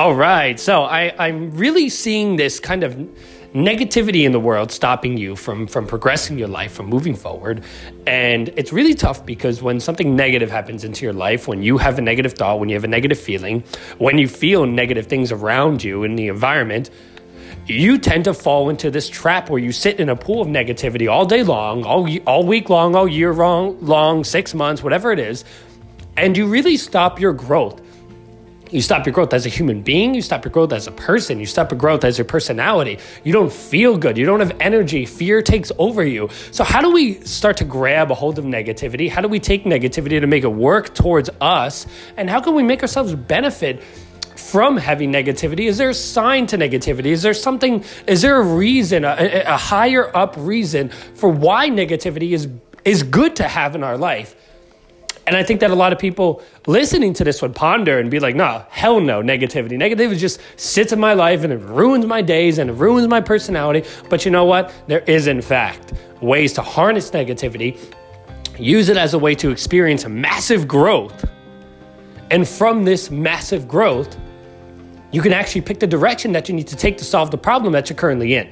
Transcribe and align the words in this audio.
All 0.00 0.14
right. 0.14 0.58
So 0.58 0.84
I, 0.84 1.12
I'm 1.18 1.50
really 1.50 1.90
seeing 1.90 2.36
this 2.36 2.58
kind 2.58 2.84
of 2.84 2.96
negativity 3.52 4.24
in 4.24 4.32
the 4.32 4.40
world 4.40 4.72
stopping 4.72 5.18
you 5.18 5.36
from 5.36 5.66
from 5.66 5.86
progressing 5.86 6.38
your 6.38 6.48
life 6.48 6.72
from 6.72 6.86
moving 6.86 7.14
forward 7.14 7.62
and 8.06 8.48
it's 8.56 8.72
really 8.72 8.94
tough 8.94 9.26
because 9.26 9.60
when 9.60 9.78
something 9.78 10.16
negative 10.16 10.50
happens 10.50 10.84
into 10.84 11.04
your 11.04 11.12
life 11.12 11.46
when 11.46 11.62
you 11.62 11.76
have 11.76 11.98
a 11.98 12.00
negative 12.00 12.32
thought 12.32 12.58
when 12.58 12.70
you 12.70 12.76
have 12.76 12.84
a 12.84 12.88
negative 12.88 13.20
feeling 13.20 13.62
when 13.98 14.16
you 14.16 14.26
feel 14.26 14.64
negative 14.64 15.06
things 15.06 15.32
around 15.32 15.84
you 15.84 16.04
in 16.04 16.16
the 16.16 16.28
environment 16.28 16.88
you 17.66 17.98
tend 17.98 18.24
to 18.24 18.32
fall 18.32 18.70
into 18.70 18.90
this 18.90 19.06
trap 19.06 19.50
where 19.50 19.60
you 19.60 19.72
sit 19.72 20.00
in 20.00 20.08
a 20.08 20.16
pool 20.16 20.40
of 20.40 20.48
negativity 20.48 21.10
all 21.10 21.26
day 21.26 21.42
long 21.42 21.84
all, 21.84 22.08
all 22.26 22.46
week 22.46 22.70
long 22.70 22.94
all 22.94 23.08
year 23.08 23.34
long, 23.34 23.78
long 23.84 24.24
six 24.24 24.54
months 24.54 24.82
whatever 24.82 25.12
it 25.12 25.18
is 25.18 25.44
and 26.16 26.36
you 26.36 26.46
really 26.46 26.76
stop 26.76 27.20
your 27.20 27.34
growth 27.34 27.82
you 28.70 28.80
stop 28.80 29.06
your 29.06 29.12
growth 29.12 29.32
as 29.32 29.46
a 29.46 29.48
human 29.48 29.82
being. 29.82 30.14
You 30.14 30.22
stop 30.22 30.44
your 30.44 30.52
growth 30.52 30.72
as 30.72 30.86
a 30.86 30.92
person. 30.92 31.40
You 31.40 31.46
stop 31.46 31.70
your 31.70 31.78
growth 31.78 32.04
as 32.04 32.18
your 32.18 32.24
personality. 32.24 32.98
You 33.24 33.32
don't 33.32 33.52
feel 33.52 33.96
good. 33.96 34.16
You 34.16 34.26
don't 34.26 34.40
have 34.40 34.56
energy. 34.60 35.06
Fear 35.06 35.42
takes 35.42 35.72
over 35.78 36.04
you. 36.04 36.28
So, 36.52 36.64
how 36.64 36.80
do 36.80 36.92
we 36.92 37.14
start 37.24 37.56
to 37.58 37.64
grab 37.64 38.10
a 38.10 38.14
hold 38.14 38.38
of 38.38 38.44
negativity? 38.44 39.10
How 39.10 39.20
do 39.20 39.28
we 39.28 39.40
take 39.40 39.64
negativity 39.64 40.20
to 40.20 40.26
make 40.26 40.44
it 40.44 40.52
work 40.52 40.94
towards 40.94 41.30
us? 41.40 41.86
And 42.16 42.30
how 42.30 42.40
can 42.40 42.54
we 42.54 42.62
make 42.62 42.82
ourselves 42.82 43.14
benefit? 43.14 43.82
From 44.36 44.78
having 44.78 45.12
negativity? 45.12 45.68
Is 45.68 45.76
there 45.76 45.90
a 45.90 45.94
sign 45.94 46.46
to 46.46 46.56
negativity? 46.56 47.06
Is 47.06 47.22
there 47.22 47.34
something, 47.34 47.84
is 48.06 48.22
there 48.22 48.40
a 48.40 48.42
reason, 48.42 49.04
a, 49.04 49.42
a 49.46 49.56
higher 49.56 50.16
up 50.16 50.34
reason 50.38 50.88
for 50.88 51.28
why 51.28 51.68
negativity 51.68 52.32
is, 52.32 52.48
is 52.84 53.02
good 53.02 53.36
to 53.36 53.46
have 53.46 53.74
in 53.74 53.84
our 53.84 53.98
life? 53.98 54.34
And 55.30 55.36
I 55.36 55.44
think 55.44 55.60
that 55.60 55.70
a 55.70 55.76
lot 55.76 55.92
of 55.92 55.98
people 56.00 56.42
listening 56.66 57.12
to 57.14 57.22
this 57.22 57.40
would 57.40 57.54
ponder 57.54 58.00
and 58.00 58.10
be 58.10 58.18
like, 58.18 58.34
nah, 58.34 58.64
hell 58.68 58.98
no, 58.98 59.22
negativity. 59.22 59.78
Negativity 59.78 60.18
just 60.18 60.40
sits 60.56 60.90
in 60.90 60.98
my 60.98 61.14
life 61.14 61.44
and 61.44 61.52
it 61.52 61.60
ruins 61.60 62.04
my 62.04 62.20
days 62.20 62.58
and 62.58 62.68
it 62.68 62.72
ruins 62.72 63.06
my 63.06 63.20
personality. 63.20 63.88
But 64.08 64.24
you 64.24 64.32
know 64.32 64.44
what? 64.44 64.74
There 64.88 65.04
is, 65.06 65.28
in 65.28 65.40
fact, 65.40 65.92
ways 66.20 66.52
to 66.54 66.62
harness 66.62 67.12
negativity, 67.12 67.78
use 68.58 68.88
it 68.88 68.96
as 68.96 69.14
a 69.14 69.20
way 69.20 69.36
to 69.36 69.50
experience 69.52 70.04
massive 70.08 70.66
growth. 70.66 71.24
And 72.32 72.48
from 72.48 72.84
this 72.84 73.08
massive 73.12 73.68
growth, 73.68 74.16
you 75.12 75.22
can 75.22 75.32
actually 75.32 75.60
pick 75.60 75.78
the 75.78 75.86
direction 75.86 76.32
that 76.32 76.48
you 76.48 76.56
need 76.56 76.66
to 76.66 76.76
take 76.76 76.98
to 76.98 77.04
solve 77.04 77.30
the 77.30 77.38
problem 77.38 77.72
that 77.74 77.88
you're 77.88 77.96
currently 77.96 78.34
in 78.34 78.50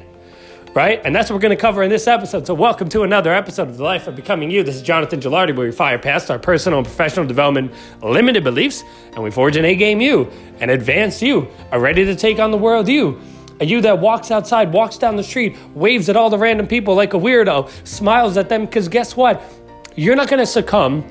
right? 0.78 1.02
And 1.04 1.12
that's 1.12 1.28
what 1.28 1.34
we're 1.34 1.40
going 1.40 1.56
to 1.56 1.60
cover 1.60 1.82
in 1.82 1.90
this 1.90 2.06
episode. 2.06 2.46
So, 2.46 2.54
welcome 2.54 2.88
to 2.90 3.02
another 3.02 3.34
episode 3.34 3.66
of 3.66 3.78
The 3.78 3.82
Life 3.82 4.06
of 4.06 4.14
Becoming 4.14 4.48
You. 4.48 4.62
This 4.62 4.76
is 4.76 4.82
Jonathan 4.82 5.18
Gelardi, 5.18 5.52
where 5.56 5.66
we 5.66 5.72
fire 5.72 5.98
past 5.98 6.30
our 6.30 6.38
personal 6.38 6.78
and 6.78 6.86
professional 6.86 7.26
development 7.26 7.72
limited 8.00 8.44
beliefs 8.44 8.84
and 9.12 9.24
we 9.24 9.32
forge 9.32 9.56
an 9.56 9.64
A 9.64 9.74
game 9.74 10.00
you, 10.00 10.30
an 10.60 10.70
advanced 10.70 11.20
you, 11.20 11.48
a 11.72 11.80
ready 11.80 12.04
to 12.04 12.14
take 12.14 12.38
on 12.38 12.52
the 12.52 12.56
world 12.56 12.86
you. 12.86 13.20
A 13.58 13.66
you 13.66 13.80
that 13.80 13.98
walks 13.98 14.30
outside, 14.30 14.72
walks 14.72 14.98
down 14.98 15.16
the 15.16 15.24
street, 15.24 15.56
waves 15.74 16.08
at 16.08 16.14
all 16.14 16.30
the 16.30 16.38
random 16.38 16.68
people 16.68 16.94
like 16.94 17.12
a 17.12 17.18
weirdo, 17.18 17.68
smiles 17.84 18.36
at 18.36 18.48
them, 18.48 18.64
because 18.64 18.86
guess 18.86 19.16
what? 19.16 19.42
You're 19.96 20.14
not 20.14 20.28
going 20.28 20.38
to 20.38 20.46
succumb 20.46 21.04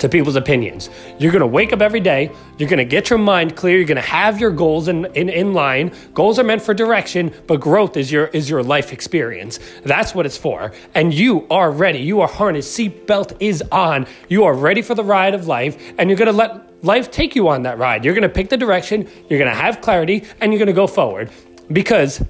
to 0.00 0.08
people's 0.08 0.36
opinions. 0.36 0.90
You're 1.18 1.32
to 1.32 1.46
wake 1.46 1.72
up 1.72 1.80
every 1.80 2.00
day. 2.00 2.30
You're 2.58 2.68
to 2.68 2.84
get 2.84 3.10
your 3.10 3.18
mind 3.18 3.56
clear. 3.56 3.78
You're 3.78 3.86
to 3.86 4.00
have 4.00 4.40
your 4.40 4.50
goals 4.50 4.88
in, 4.88 5.06
in, 5.14 5.28
in 5.28 5.52
line. 5.54 5.92
Goals 6.14 6.38
are 6.38 6.44
meant 6.44 6.62
for 6.62 6.74
direction, 6.74 7.32
but 7.46 7.60
growth 7.60 7.96
is 7.96 8.10
your, 8.10 8.26
is 8.28 8.50
your 8.50 8.62
life 8.62 8.92
experience. 8.92 9.58
That's 9.84 10.14
what 10.14 10.26
it's 10.26 10.36
for. 10.36 10.72
And 10.94 11.14
you 11.14 11.46
are 11.50 11.70
ready. 11.70 12.00
You 12.00 12.20
are 12.20 12.28
harnessed. 12.28 12.76
Seatbelt 12.76 13.36
is 13.40 13.62
on. 13.70 14.06
You 14.28 14.44
are 14.44 14.54
ready 14.54 14.82
for 14.82 14.94
the 14.94 15.04
ride 15.04 15.34
of 15.34 15.46
life, 15.46 15.92
and 15.98 16.10
you're 16.10 16.18
to 16.18 16.32
let 16.32 16.84
life 16.84 17.10
take 17.10 17.36
you 17.36 17.48
on 17.48 17.62
that 17.62 17.78
ride. 17.78 18.04
You're 18.04 18.14
to 18.14 18.28
pick 18.28 18.48
the 18.48 18.56
direction. 18.56 19.08
You're 19.28 19.44
to 19.44 19.50
have 19.50 19.80
clarity, 19.80 20.24
and 20.40 20.52
you're 20.52 20.66
to 20.66 20.72
go 20.72 20.86
forward 20.86 21.30
because 21.72 22.22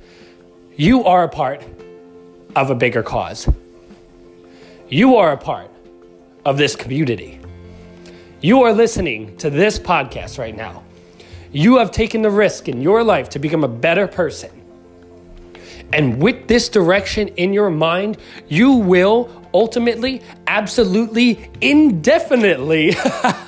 you 0.76 1.04
are 1.04 1.24
a 1.24 1.28
part 1.28 1.62
of 2.56 2.70
a 2.70 2.74
bigger 2.74 3.02
cause. 3.02 3.48
You 4.88 5.16
are 5.16 5.32
a 5.32 5.36
part 5.36 5.70
of 6.44 6.58
this 6.58 6.74
community. 6.74 7.39
You 8.42 8.62
are 8.62 8.72
listening 8.72 9.36
to 9.36 9.50
this 9.50 9.78
podcast 9.78 10.38
right 10.38 10.56
now. 10.56 10.82
You 11.52 11.76
have 11.76 11.90
taken 11.90 12.22
the 12.22 12.30
risk 12.30 12.68
in 12.68 12.80
your 12.80 13.04
life 13.04 13.28
to 13.30 13.38
become 13.38 13.64
a 13.64 13.68
better 13.68 14.06
person. 14.06 14.50
And 15.92 16.22
with 16.22 16.48
this 16.48 16.70
direction 16.70 17.28
in 17.28 17.52
your 17.52 17.68
mind, 17.68 18.16
you 18.48 18.72
will 18.72 19.30
ultimately, 19.52 20.22
absolutely, 20.46 21.50
indefinitely, 21.60 22.96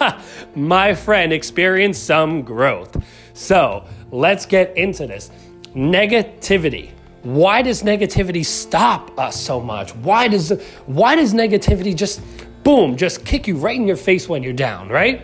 my 0.54 0.94
friend, 0.94 1.32
experience 1.32 1.98
some 1.98 2.42
growth. 2.42 3.02
So 3.32 3.86
let's 4.10 4.44
get 4.44 4.76
into 4.76 5.06
this. 5.06 5.30
Negativity. 5.74 6.90
Why 7.22 7.62
does 7.62 7.82
negativity 7.82 8.44
stop 8.44 9.18
us 9.18 9.40
so 9.40 9.58
much? 9.58 9.94
Why 9.94 10.28
does 10.28 10.50
why 10.84 11.14
does 11.14 11.32
negativity 11.32 11.96
just 11.96 12.20
boom, 12.64 12.96
just 12.96 13.24
kick 13.24 13.46
you 13.46 13.56
right 13.56 13.76
in 13.76 13.86
your 13.86 13.96
face 13.96 14.28
when 14.28 14.42
you're 14.42 14.52
down, 14.52 14.88
right? 14.88 15.22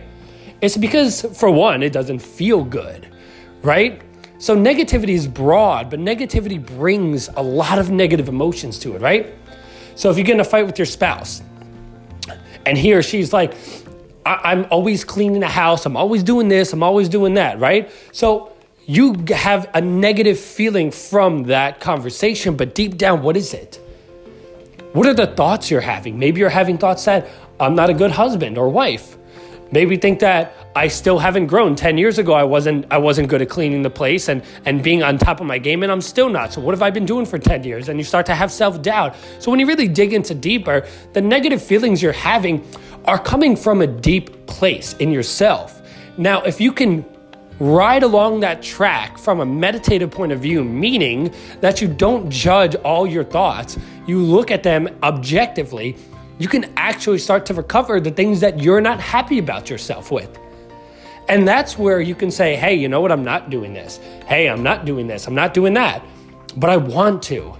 It's 0.61 0.77
because, 0.77 1.21
for 1.37 1.49
one, 1.49 1.83
it 1.83 1.93
doesn't 1.93 2.19
feel 2.19 2.63
good, 2.63 3.07
right? 3.61 4.01
So 4.39 4.55
negativity 4.55 5.09
is 5.09 5.27
broad, 5.27 5.89
but 5.89 5.99
negativity 5.99 6.63
brings 6.63 7.27
a 7.29 7.41
lot 7.41 7.77
of 7.77 7.91
negative 7.91 8.29
emotions 8.29 8.79
to 8.79 8.95
it, 8.95 9.01
right? 9.01 9.33
So 9.95 10.09
if 10.09 10.17
you 10.17 10.23
get 10.23 10.35
in 10.35 10.39
a 10.39 10.45
fight 10.45 10.65
with 10.65 10.79
your 10.79 10.85
spouse 10.85 11.41
and 12.65 12.77
he 12.77 12.93
or 12.93 13.01
she's 13.01 13.33
like, 13.33 13.53
I- 14.25 14.53
am 14.53 14.65
always 14.69 15.03
cleaning 15.03 15.41
the 15.41 15.47
house, 15.47 15.85
I'm 15.85 15.97
always 15.97 16.23
doing 16.23 16.47
this, 16.47 16.71
I'm 16.71 16.83
always 16.83 17.09
doing 17.09 17.33
that, 17.33 17.59
right? 17.59 17.91
So 18.11 18.53
you 18.85 19.15
have 19.29 19.69
a 19.73 19.81
negative 19.81 20.39
feeling 20.39 20.91
from 20.91 21.43
that 21.43 21.79
conversation, 21.79 22.55
but 22.55 22.75
deep 22.75 22.97
down, 22.97 23.21
what 23.21 23.35
is 23.35 23.53
it? 23.53 23.79
What 24.93 25.05
are 25.05 25.13
the 25.13 25.27
thoughts 25.27 25.69
you're 25.69 25.81
having? 25.81 26.17
Maybe 26.17 26.39
you're 26.39 26.49
having 26.49 26.79
thoughts 26.79 27.05
that 27.05 27.27
I'm 27.59 27.75
not 27.75 27.91
a 27.91 27.93
good 27.93 28.09
husband 28.09 28.57
or 28.57 28.69
wife. 28.69 29.17
Maybe 29.71 29.97
think 29.97 30.19
that 30.21 30.55
I 30.75 30.87
still 30.87 31.19
haven't 31.19 31.45
grown. 31.45 31.75
10 31.75 31.99
years 31.99 32.17
ago 32.17 32.33
I 32.33 32.43
wasn't 32.43 32.87
I 32.89 32.97
wasn't 32.97 33.29
good 33.29 33.39
at 33.43 33.49
cleaning 33.49 33.83
the 33.83 33.91
place 33.91 34.29
and 34.29 34.41
and 34.65 34.81
being 34.81 35.03
on 35.03 35.19
top 35.19 35.41
of 35.41 35.45
my 35.45 35.59
game 35.59 35.83
and 35.83 35.91
I'm 35.91 36.01
still 36.01 36.27
not. 36.27 36.53
So 36.53 36.59
what 36.61 36.73
have 36.73 36.81
I 36.81 36.89
been 36.89 37.05
doing 37.05 37.27
for 37.27 37.37
10 37.37 37.63
years? 37.65 37.87
And 37.87 37.99
you 37.99 38.03
start 38.03 38.25
to 38.27 38.35
have 38.35 38.51
self-doubt. 38.51 39.15
So 39.37 39.51
when 39.51 39.59
you 39.59 39.67
really 39.67 39.87
dig 39.87 40.11
into 40.11 40.33
deeper, 40.33 40.87
the 41.13 41.21
negative 41.21 41.61
feelings 41.61 42.01
you're 42.01 42.11
having 42.11 42.65
are 43.05 43.19
coming 43.19 43.55
from 43.55 43.83
a 43.83 43.87
deep 43.87 44.47
place 44.47 44.93
in 44.93 45.11
yourself. 45.11 45.83
Now, 46.17 46.41
if 46.41 46.59
you 46.59 46.71
can 46.71 47.05
ride 47.59 48.03
along 48.03 48.39
that 48.39 48.63
track 48.63 49.17
from 49.17 49.41
a 49.41 49.45
meditative 49.45 50.09
point 50.09 50.31
of 50.31 50.39
view, 50.39 50.63
meaning 50.63 51.33
that 51.59 51.81
you 51.81 51.87
don't 51.87 52.29
judge 52.29 52.75
all 52.75 53.05
your 53.05 53.23
thoughts, 53.23 53.77
you 54.09 54.19
look 54.21 54.51
at 54.51 54.63
them 54.63 54.89
objectively, 55.03 55.95
you 56.39 56.47
can 56.47 56.73
actually 56.75 57.19
start 57.19 57.45
to 57.45 57.53
recover 57.53 57.99
the 58.01 58.11
things 58.11 58.39
that 58.41 58.59
you're 58.59 58.81
not 58.81 58.99
happy 58.99 59.37
about 59.39 59.69
yourself 59.69 60.11
with. 60.11 60.37
And 61.29 61.47
that's 61.47 61.77
where 61.77 62.01
you 62.01 62.15
can 62.15 62.31
say, 62.31 62.55
hey, 62.55 62.73
you 62.73 62.89
know 62.89 63.01
what? 63.01 63.11
I'm 63.11 63.23
not 63.23 63.51
doing 63.51 63.73
this. 63.73 63.99
Hey, 64.25 64.49
I'm 64.49 64.63
not 64.63 64.83
doing 64.83 65.05
this. 65.05 65.27
I'm 65.27 65.35
not 65.35 65.53
doing 65.53 65.75
that. 65.75 66.03
But 66.57 66.71
I 66.71 66.77
want 66.77 67.21
to. 67.23 67.53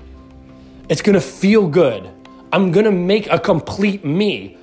It's 0.90 1.04
gonna 1.04 1.22
feel 1.22 1.68
good. 1.68 2.10
I'm 2.52 2.72
gonna 2.72 2.92
make 2.92 3.28
a 3.28 3.38
complete 3.38 4.04
me 4.04 4.58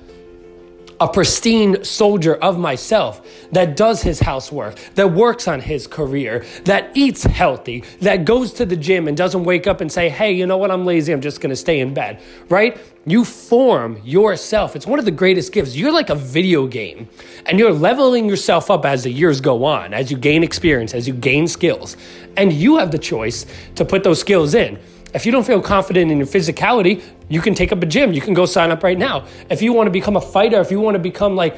a 0.99 1.07
pristine 1.07 1.83
soldier 1.83 2.35
of 2.35 2.57
myself 2.57 3.21
that 3.51 3.75
does 3.75 4.01
his 4.01 4.19
housework, 4.19 4.75
that 4.95 5.11
works 5.11 5.47
on 5.47 5.61
his 5.61 5.87
career, 5.87 6.45
that 6.65 6.89
eats 6.95 7.23
healthy, 7.23 7.83
that 8.01 8.25
goes 8.25 8.53
to 8.53 8.65
the 8.65 8.75
gym 8.75 9.07
and 9.07 9.15
doesn't 9.15 9.43
wake 9.43 9.67
up 9.67 9.81
and 9.81 9.91
say, 9.91 10.09
hey, 10.09 10.31
you 10.31 10.45
know 10.45 10.57
what, 10.57 10.71
I'm 10.71 10.85
lazy, 10.85 11.13
I'm 11.13 11.21
just 11.21 11.39
gonna 11.39 11.55
stay 11.55 11.79
in 11.79 11.93
bed, 11.93 12.19
right? 12.49 12.77
You 13.05 13.23
form 13.23 14.01
yourself. 14.03 14.75
It's 14.75 14.85
one 14.85 14.99
of 14.99 15.05
the 15.05 15.11
greatest 15.11 15.53
gifts. 15.53 15.75
You're 15.75 15.93
like 15.93 16.09
a 16.09 16.15
video 16.15 16.67
game, 16.67 17.07
and 17.45 17.57
you're 17.57 17.71
leveling 17.71 18.27
yourself 18.27 18.69
up 18.69 18.85
as 18.85 19.03
the 19.03 19.11
years 19.11 19.39
go 19.39 19.63
on, 19.63 19.93
as 19.93 20.11
you 20.11 20.17
gain 20.17 20.43
experience, 20.43 20.93
as 20.93 21.07
you 21.07 21.13
gain 21.13 21.47
skills. 21.47 21.95
And 22.35 22.51
you 22.51 22.77
have 22.77 22.91
the 22.91 22.97
choice 22.97 23.45
to 23.75 23.85
put 23.85 24.03
those 24.03 24.19
skills 24.19 24.55
in. 24.55 24.77
If 25.13 25.25
you 25.25 25.31
don't 25.31 25.47
feel 25.47 25.61
confident 25.61 26.11
in 26.11 26.17
your 26.17 26.27
physicality, 26.27 27.01
you 27.29 27.41
can 27.41 27.53
take 27.53 27.71
up 27.71 27.81
a 27.83 27.85
gym. 27.85 28.13
You 28.13 28.21
can 28.21 28.33
go 28.33 28.45
sign 28.45 28.71
up 28.71 28.83
right 28.83 28.97
now. 28.97 29.25
If 29.49 29.61
you 29.61 29.73
want 29.73 29.87
to 29.87 29.91
become 29.91 30.15
a 30.15 30.21
fighter, 30.21 30.59
if 30.61 30.71
you 30.71 30.79
want 30.79 30.95
to 30.95 30.99
become 30.99 31.35
like, 31.35 31.57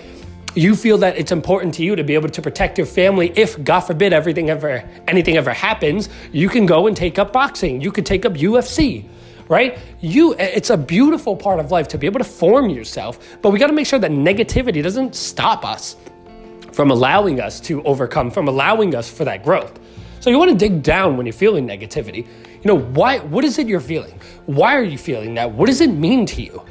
you 0.55 0.75
feel 0.75 0.97
that 0.97 1.17
it's 1.17 1.31
important 1.31 1.75
to 1.75 1.83
you 1.83 1.95
to 1.95 2.03
be 2.03 2.15
able 2.15 2.29
to 2.29 2.41
protect 2.41 2.77
your 2.77 2.87
family 2.87 3.31
if 3.35 3.63
god 3.63 3.81
forbid 3.81 4.11
everything 4.11 4.49
ever 4.49 4.83
anything 5.07 5.37
ever 5.37 5.53
happens 5.53 6.09
you 6.31 6.49
can 6.49 6.65
go 6.65 6.87
and 6.87 6.97
take 6.97 7.19
up 7.19 7.31
boxing 7.31 7.79
you 7.79 7.91
could 7.91 8.05
take 8.05 8.25
up 8.25 8.33
ufc 8.33 9.05
right 9.47 9.77
you 9.99 10.33
it's 10.39 10.71
a 10.71 10.77
beautiful 10.77 11.35
part 11.35 11.59
of 11.59 11.71
life 11.71 11.87
to 11.87 11.99
be 11.99 12.07
able 12.07 12.17
to 12.17 12.25
form 12.25 12.67
yourself 12.67 13.37
but 13.43 13.51
we 13.51 13.59
got 13.59 13.67
to 13.67 13.73
make 13.73 13.85
sure 13.85 13.99
that 13.99 14.11
negativity 14.11 14.81
doesn't 14.81 15.15
stop 15.15 15.63
us 15.63 15.95
from 16.71 16.89
allowing 16.89 17.39
us 17.39 17.59
to 17.59 17.83
overcome 17.83 18.31
from 18.31 18.47
allowing 18.47 18.95
us 18.95 19.07
for 19.09 19.25
that 19.25 19.43
growth 19.43 19.79
so 20.19 20.31
you 20.31 20.39
want 20.39 20.49
to 20.49 20.57
dig 20.57 20.81
down 20.81 21.15
when 21.15 21.27
you're 21.27 21.33
feeling 21.33 21.67
negativity 21.67 22.27
you 22.61 22.67
know, 22.67 22.77
why 22.77 23.19
what 23.19 23.45
is 23.45 23.57
it 23.57 23.67
you're 23.67 23.79
feeling? 23.79 24.19
Why 24.45 24.75
are 24.75 24.83
you 24.83 24.97
feeling 24.97 25.33
that? 25.35 25.51
What 25.51 25.67
does 25.67 25.81
it 25.81 25.91
mean 25.91 26.25
to 26.27 26.41
you? 26.41 26.61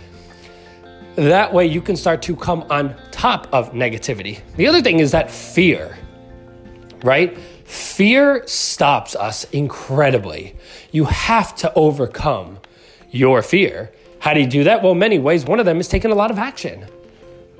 That 1.16 1.52
way 1.52 1.66
you 1.66 1.80
can 1.80 1.96
start 1.96 2.22
to 2.22 2.36
come 2.36 2.64
on 2.70 2.94
top 3.10 3.48
of 3.52 3.72
negativity. 3.72 4.40
The 4.56 4.66
other 4.66 4.82
thing 4.82 5.00
is 5.00 5.10
that 5.12 5.30
fear, 5.30 5.98
right? 7.02 7.36
Fear 7.64 8.46
stops 8.46 9.16
us 9.16 9.44
incredibly. 9.50 10.56
You 10.92 11.04
have 11.06 11.56
to 11.56 11.72
overcome 11.74 12.58
your 13.10 13.42
fear. 13.42 13.90
How 14.20 14.34
do 14.34 14.40
you 14.40 14.46
do 14.46 14.64
that? 14.64 14.82
Well, 14.82 14.94
many 14.94 15.18
ways. 15.18 15.44
One 15.44 15.58
of 15.58 15.66
them 15.66 15.80
is 15.80 15.88
taking 15.88 16.10
a 16.10 16.14
lot 16.14 16.30
of 16.30 16.38
action, 16.38 16.86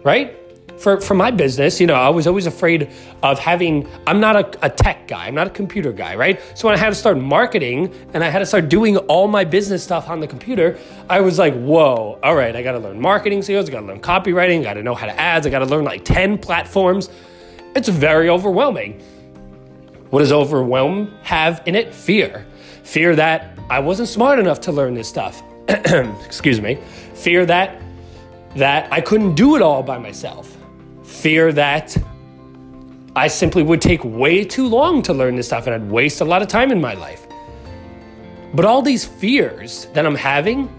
right? 0.04 0.36
For, 0.78 1.00
for 1.00 1.14
my 1.14 1.32
business, 1.32 1.80
you 1.80 1.88
know, 1.88 1.94
I 1.94 2.08
was 2.08 2.28
always 2.28 2.46
afraid 2.46 2.90
of 3.22 3.38
having, 3.38 3.88
I'm 4.06 4.20
not 4.20 4.36
a, 4.36 4.66
a 4.66 4.70
tech 4.70 5.08
guy, 5.08 5.26
I'm 5.26 5.34
not 5.34 5.48
a 5.48 5.50
computer 5.50 5.92
guy, 5.92 6.14
right? 6.14 6.40
So 6.54 6.68
when 6.68 6.76
I 6.76 6.78
had 6.78 6.90
to 6.90 6.94
start 6.94 7.18
marketing 7.18 7.92
and 8.14 8.22
I 8.22 8.28
had 8.28 8.38
to 8.38 8.46
start 8.46 8.68
doing 8.68 8.96
all 8.96 9.26
my 9.26 9.44
business 9.44 9.82
stuff 9.82 10.08
on 10.08 10.20
the 10.20 10.26
computer, 10.28 10.78
I 11.10 11.20
was 11.20 11.36
like, 11.38 11.54
whoa, 11.54 12.18
all 12.22 12.36
right, 12.36 12.54
I 12.54 12.62
gotta 12.62 12.78
learn 12.78 13.00
marketing 13.00 13.42
skills, 13.42 13.68
I 13.68 13.72
gotta 13.72 13.86
learn 13.86 14.00
copywriting, 14.00 14.60
I 14.60 14.62
gotta 14.62 14.82
know 14.84 14.94
how 14.94 15.06
to 15.06 15.20
ads, 15.20 15.46
I 15.46 15.50
gotta 15.50 15.66
learn 15.66 15.84
like 15.84 16.04
10 16.04 16.38
platforms. 16.38 17.10
It's 17.74 17.88
very 17.88 18.28
overwhelming. 18.28 19.02
What 20.10 20.20
does 20.20 20.32
overwhelm 20.32 21.18
have 21.22 21.62
in 21.66 21.74
it? 21.74 21.92
Fear. 21.92 22.46
Fear 22.84 23.16
that 23.16 23.58
I 23.68 23.80
wasn't 23.80 24.08
smart 24.08 24.38
enough 24.38 24.60
to 24.62 24.72
learn 24.72 24.94
this 24.94 25.08
stuff. 25.08 25.42
Excuse 25.68 26.60
me. 26.60 26.78
Fear 27.14 27.46
that 27.46 27.82
that 28.56 28.90
I 28.92 29.00
couldn't 29.00 29.34
do 29.34 29.56
it 29.56 29.62
all 29.62 29.82
by 29.82 29.98
myself. 29.98 30.57
Fear 31.08 31.52
that 31.54 31.96
I 33.16 33.26
simply 33.26 33.62
would 33.64 33.80
take 33.80 34.04
way 34.04 34.44
too 34.44 34.68
long 34.68 35.02
to 35.02 35.12
learn 35.12 35.34
this 35.34 35.46
stuff 35.46 35.66
and 35.66 35.74
I'd 35.74 35.90
waste 35.90 36.20
a 36.20 36.24
lot 36.24 36.42
of 36.42 36.48
time 36.48 36.70
in 36.70 36.80
my 36.80 36.94
life. 36.94 37.26
But 38.54 38.64
all 38.64 38.82
these 38.82 39.04
fears 39.04 39.86
that 39.94 40.06
I'm 40.06 40.14
having 40.14 40.70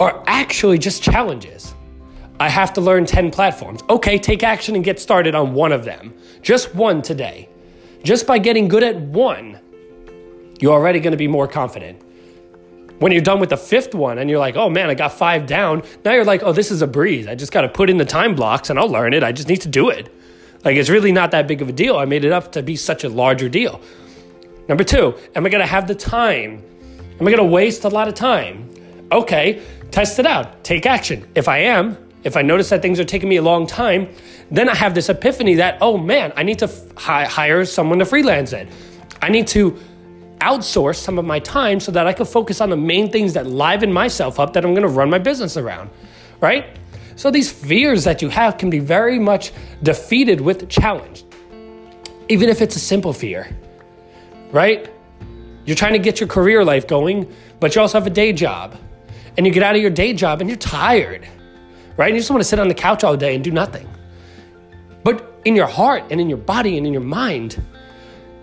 are 0.00 0.24
actually 0.26 0.78
just 0.78 1.02
challenges. 1.02 1.74
I 2.40 2.48
have 2.48 2.72
to 2.72 2.80
learn 2.80 3.04
10 3.04 3.30
platforms. 3.30 3.82
Okay, 3.88 4.18
take 4.18 4.42
action 4.42 4.74
and 4.74 4.84
get 4.84 4.98
started 4.98 5.34
on 5.34 5.54
one 5.54 5.70
of 5.70 5.84
them. 5.84 6.14
Just 6.42 6.74
one 6.74 7.00
today. 7.00 7.48
Just 8.02 8.26
by 8.26 8.38
getting 8.38 8.66
good 8.66 8.82
at 8.82 8.96
one, 8.96 9.60
you're 10.58 10.72
already 10.72 10.98
going 10.98 11.12
to 11.12 11.18
be 11.18 11.28
more 11.28 11.46
confident. 11.46 12.02
When 12.98 13.12
you're 13.12 13.22
done 13.22 13.40
with 13.40 13.50
the 13.50 13.56
fifth 13.56 13.94
one 13.94 14.18
and 14.18 14.30
you're 14.30 14.38
like, 14.38 14.56
oh 14.56 14.70
man, 14.70 14.88
I 14.88 14.94
got 14.94 15.12
five 15.12 15.46
down, 15.46 15.82
now 16.04 16.12
you're 16.12 16.24
like, 16.24 16.42
oh, 16.42 16.52
this 16.52 16.70
is 16.70 16.80
a 16.80 16.86
breeze. 16.86 17.26
I 17.26 17.34
just 17.34 17.52
got 17.52 17.62
to 17.62 17.68
put 17.68 17.90
in 17.90 17.98
the 17.98 18.04
time 18.04 18.34
blocks 18.34 18.70
and 18.70 18.78
I'll 18.78 18.88
learn 18.88 19.14
it. 19.14 19.22
I 19.22 19.32
just 19.32 19.48
need 19.48 19.60
to 19.62 19.68
do 19.68 19.90
it. 19.90 20.14
Like, 20.64 20.76
it's 20.76 20.88
really 20.88 21.12
not 21.12 21.30
that 21.32 21.46
big 21.46 21.60
of 21.60 21.68
a 21.68 21.72
deal. 21.72 21.98
I 21.98 22.04
made 22.06 22.24
it 22.24 22.32
up 22.32 22.52
to 22.52 22.62
be 22.62 22.76
such 22.76 23.04
a 23.04 23.08
larger 23.08 23.48
deal. 23.48 23.80
Number 24.68 24.84
two, 24.84 25.14
am 25.34 25.44
I 25.44 25.50
going 25.50 25.60
to 25.60 25.66
have 25.66 25.86
the 25.86 25.94
time? 25.94 26.62
Am 27.20 27.26
I 27.26 27.30
going 27.30 27.36
to 27.36 27.44
waste 27.44 27.84
a 27.84 27.88
lot 27.88 28.08
of 28.08 28.14
time? 28.14 28.70
Okay, 29.12 29.62
test 29.90 30.18
it 30.18 30.26
out. 30.26 30.64
Take 30.64 30.86
action. 30.86 31.28
If 31.34 31.48
I 31.48 31.58
am, 31.58 31.98
if 32.22 32.36
I 32.36 32.42
notice 32.42 32.70
that 32.70 32.80
things 32.80 32.98
are 32.98 33.04
taking 33.04 33.28
me 33.28 33.36
a 33.36 33.42
long 33.42 33.66
time, 33.66 34.08
then 34.50 34.68
I 34.68 34.74
have 34.74 34.94
this 34.94 35.10
epiphany 35.10 35.56
that, 35.56 35.78
oh 35.82 35.98
man, 35.98 36.32
I 36.36 36.42
need 36.42 36.58
to 36.60 36.64
f- 36.64 36.96
hire 36.96 37.64
someone 37.66 37.98
to 37.98 38.06
freelance 38.06 38.54
it. 38.54 38.68
I 39.20 39.28
need 39.28 39.46
to 39.48 39.78
outsource 40.44 40.96
some 40.96 41.18
of 41.18 41.24
my 41.24 41.38
time 41.40 41.80
so 41.80 41.90
that 41.92 42.06
I 42.06 42.12
can 42.12 42.26
focus 42.26 42.60
on 42.60 42.70
the 42.70 42.76
main 42.76 43.10
things 43.10 43.32
that 43.32 43.46
liven 43.46 43.92
myself 43.92 44.38
up 44.38 44.52
that 44.52 44.64
I'm 44.64 44.74
gonna 44.74 44.88
run 44.88 45.10
my 45.10 45.18
business 45.18 45.56
around, 45.56 45.90
right? 46.40 46.66
So 47.16 47.30
these 47.30 47.50
fears 47.50 48.04
that 48.04 48.22
you 48.22 48.28
have 48.28 48.58
can 48.58 48.70
be 48.70 48.78
very 48.78 49.18
much 49.18 49.52
defeated 49.82 50.40
with 50.40 50.68
challenge, 50.68 51.24
even 52.28 52.48
if 52.48 52.60
it's 52.60 52.76
a 52.76 52.80
simple 52.80 53.12
fear, 53.12 53.48
right? 54.50 54.90
You're 55.64 55.76
trying 55.76 55.94
to 55.94 55.98
get 55.98 56.20
your 56.20 56.28
career 56.28 56.64
life 56.64 56.86
going, 56.86 57.32
but 57.60 57.74
you 57.74 57.80
also 57.80 57.98
have 57.98 58.06
a 58.06 58.10
day 58.10 58.32
job. 58.32 58.76
And 59.36 59.46
you 59.46 59.52
get 59.52 59.62
out 59.62 59.74
of 59.74 59.80
your 59.80 59.90
day 59.90 60.12
job 60.12 60.40
and 60.40 60.48
you're 60.48 60.58
tired 60.58 61.26
right? 61.96 62.08
And 62.08 62.16
you 62.16 62.20
just 62.20 62.30
want 62.30 62.42
to 62.42 62.48
sit 62.48 62.58
on 62.58 62.68
the 62.68 62.74
couch 62.74 63.04
all 63.04 63.16
day 63.16 63.34
and 63.34 63.44
do 63.44 63.50
nothing. 63.50 63.88
But 65.02 65.40
in 65.44 65.54
your 65.54 65.66
heart 65.66 66.04
and 66.10 66.20
in 66.20 66.28
your 66.28 66.38
body 66.38 66.76
and 66.78 66.86
in 66.86 66.92
your 66.92 67.02
mind, 67.02 67.62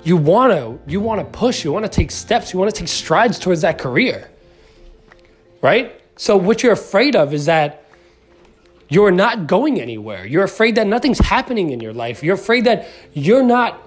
you 0.03 0.18
want 0.18 0.51
to 0.51 0.80
you 0.92 1.00
want 1.00 1.19
to 1.19 1.38
push, 1.38 1.63
you 1.63 1.71
want 1.71 1.86
to 1.86 1.89
take 1.89 2.12
steps, 2.12 2.53
you 2.53 2.59
want 2.59 2.74
to 2.74 2.80
take 2.80 2.88
strides 2.88 3.39
towards 3.39 3.62
that 3.62 3.77
career. 3.77 4.30
Right? 5.62 6.01
So 6.18 6.38
what 6.38 6.63
you're 6.63 6.74
afraid 6.74 7.15
of 7.15 7.33
is 7.33 7.45
that 7.45 7.86
you're 8.89 9.12
not 9.12 9.48
going 9.48 9.80
anywhere. 9.80 10.25
You're 10.25 10.44
afraid 10.44 10.75
that 10.75 10.86
nothing's 10.86 11.19
happening 11.19 11.69
in 11.69 11.80
your 11.80 11.94
life. 11.94 12.24
You're 12.24 12.36
afraid 12.36 12.65
that 12.65 12.88
you're 13.13 13.44
not 13.44 13.80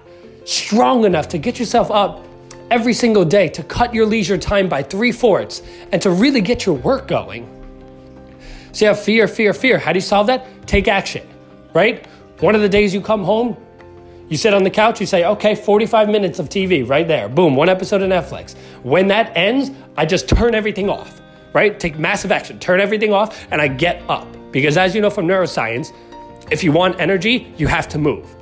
strong 0.45 1.05
enough 1.05 1.27
to 1.29 1.37
get 1.37 1.59
yourself 1.59 1.91
up 1.91 2.25
every 2.71 2.93
single 2.93 3.23
day, 3.23 3.47
to 3.49 3.63
cut 3.63 3.93
your 3.93 4.05
leisure 4.05 4.37
time 4.37 4.67
by 4.67 4.81
three 4.81 5.11
fourths, 5.11 5.61
and 5.91 6.01
to 6.01 6.09
really 6.09 6.41
get 6.41 6.65
your 6.65 6.75
work 6.75 7.07
going. 7.07 7.47
So 8.71 8.85
you 8.85 8.89
have 8.89 8.99
fear, 8.99 9.27
fear, 9.27 9.53
fear. 9.53 9.77
How 9.77 9.93
do 9.93 9.97
you 9.97 10.01
solve 10.01 10.27
that? 10.27 10.67
Take 10.67 10.87
action, 10.87 11.27
right? 11.73 12.05
One 12.39 12.55
of 12.55 12.61
the 12.61 12.69
days 12.69 12.93
you 12.93 12.99
come 12.99 13.23
home, 13.23 13.55
you 14.29 14.37
sit 14.37 14.53
on 14.53 14.63
the 14.63 14.69
couch, 14.69 14.99
you 14.99 15.05
say, 15.05 15.25
okay, 15.25 15.53
45 15.53 16.09
minutes 16.09 16.39
of 16.39 16.49
TV 16.49 16.87
right 16.87 17.07
there. 17.07 17.29
Boom, 17.29 17.55
one 17.55 17.69
episode 17.69 18.01
of 18.01 18.09
Netflix. 18.09 18.55
When 18.81 19.07
that 19.09 19.35
ends, 19.37 19.71
I 19.97 20.05
just 20.05 20.27
turn 20.27 20.55
everything 20.55 20.89
off, 20.89 21.21
right? 21.53 21.79
Take 21.79 21.99
massive 21.99 22.31
action, 22.31 22.57
turn 22.59 22.79
everything 22.79 23.13
off, 23.13 23.47
and 23.51 23.61
I 23.61 23.67
get 23.67 24.01
up. 24.09 24.27
Because 24.51 24.77
as 24.77 24.95
you 24.95 25.01
know 25.01 25.09
from 25.09 25.27
neuroscience, 25.27 25.93
if 26.49 26.63
you 26.63 26.71
want 26.71 26.99
energy, 26.99 27.53
you 27.57 27.67
have 27.67 27.87
to 27.89 27.99
move. 27.99 28.35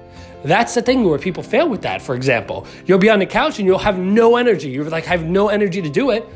That's 0.44 0.74
the 0.74 0.82
thing 0.82 1.04
where 1.04 1.18
people 1.18 1.44
fail 1.44 1.70
with 1.70 1.82
that, 1.84 2.02
for 2.02 2.16
example. 2.16 2.68
You'll 2.86 2.98
be 2.98 3.10
on 3.10 3.20
the 3.20 3.26
couch 3.26 3.60
and 3.60 3.66
you'll 3.66 3.78
have 3.80 3.98
no 3.98 4.36
energy. 4.36 4.70
You're 4.70 4.90
like, 4.90 5.06
I 5.08 5.12
have 5.12 5.26
no 5.26 5.48
energy 5.48 5.82
to 5.82 5.90
do 5.90 6.12
it. 6.12 6.28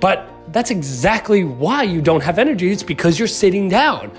But 0.00 0.30
that's 0.52 0.70
exactly 0.70 1.44
why 1.44 1.82
you 1.82 2.02
don't 2.02 2.22
have 2.22 2.38
energy. 2.38 2.70
It's 2.70 2.82
because 2.82 3.18
you're 3.18 3.28
sitting 3.28 3.68
down. 3.68 4.10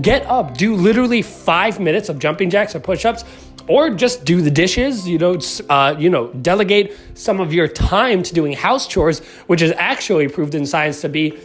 Get 0.00 0.26
up, 0.26 0.56
do 0.56 0.74
literally 0.74 1.22
five 1.22 1.80
minutes 1.80 2.08
of 2.08 2.18
jumping 2.18 2.50
jacks 2.50 2.74
or 2.74 2.80
push 2.80 3.04
ups, 3.04 3.24
or 3.68 3.90
just 3.90 4.24
do 4.24 4.40
the 4.40 4.50
dishes. 4.50 5.08
You 5.08 5.18
know, 5.18 5.38
uh, 5.68 5.96
you 5.98 6.10
know, 6.10 6.28
delegate 6.32 6.96
some 7.14 7.40
of 7.40 7.52
your 7.52 7.68
time 7.68 8.22
to 8.22 8.34
doing 8.34 8.52
house 8.52 8.86
chores, 8.86 9.20
which 9.46 9.62
is 9.62 9.72
actually 9.76 10.28
proved 10.28 10.54
in 10.54 10.66
science 10.66 11.00
to 11.02 11.08
be 11.08 11.38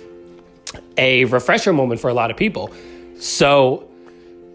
a 0.97 1.25
refresher 1.25 1.73
moment 1.73 2.01
for 2.01 2.09
a 2.09 2.13
lot 2.13 2.31
of 2.31 2.37
people. 2.37 2.71
So 3.19 3.87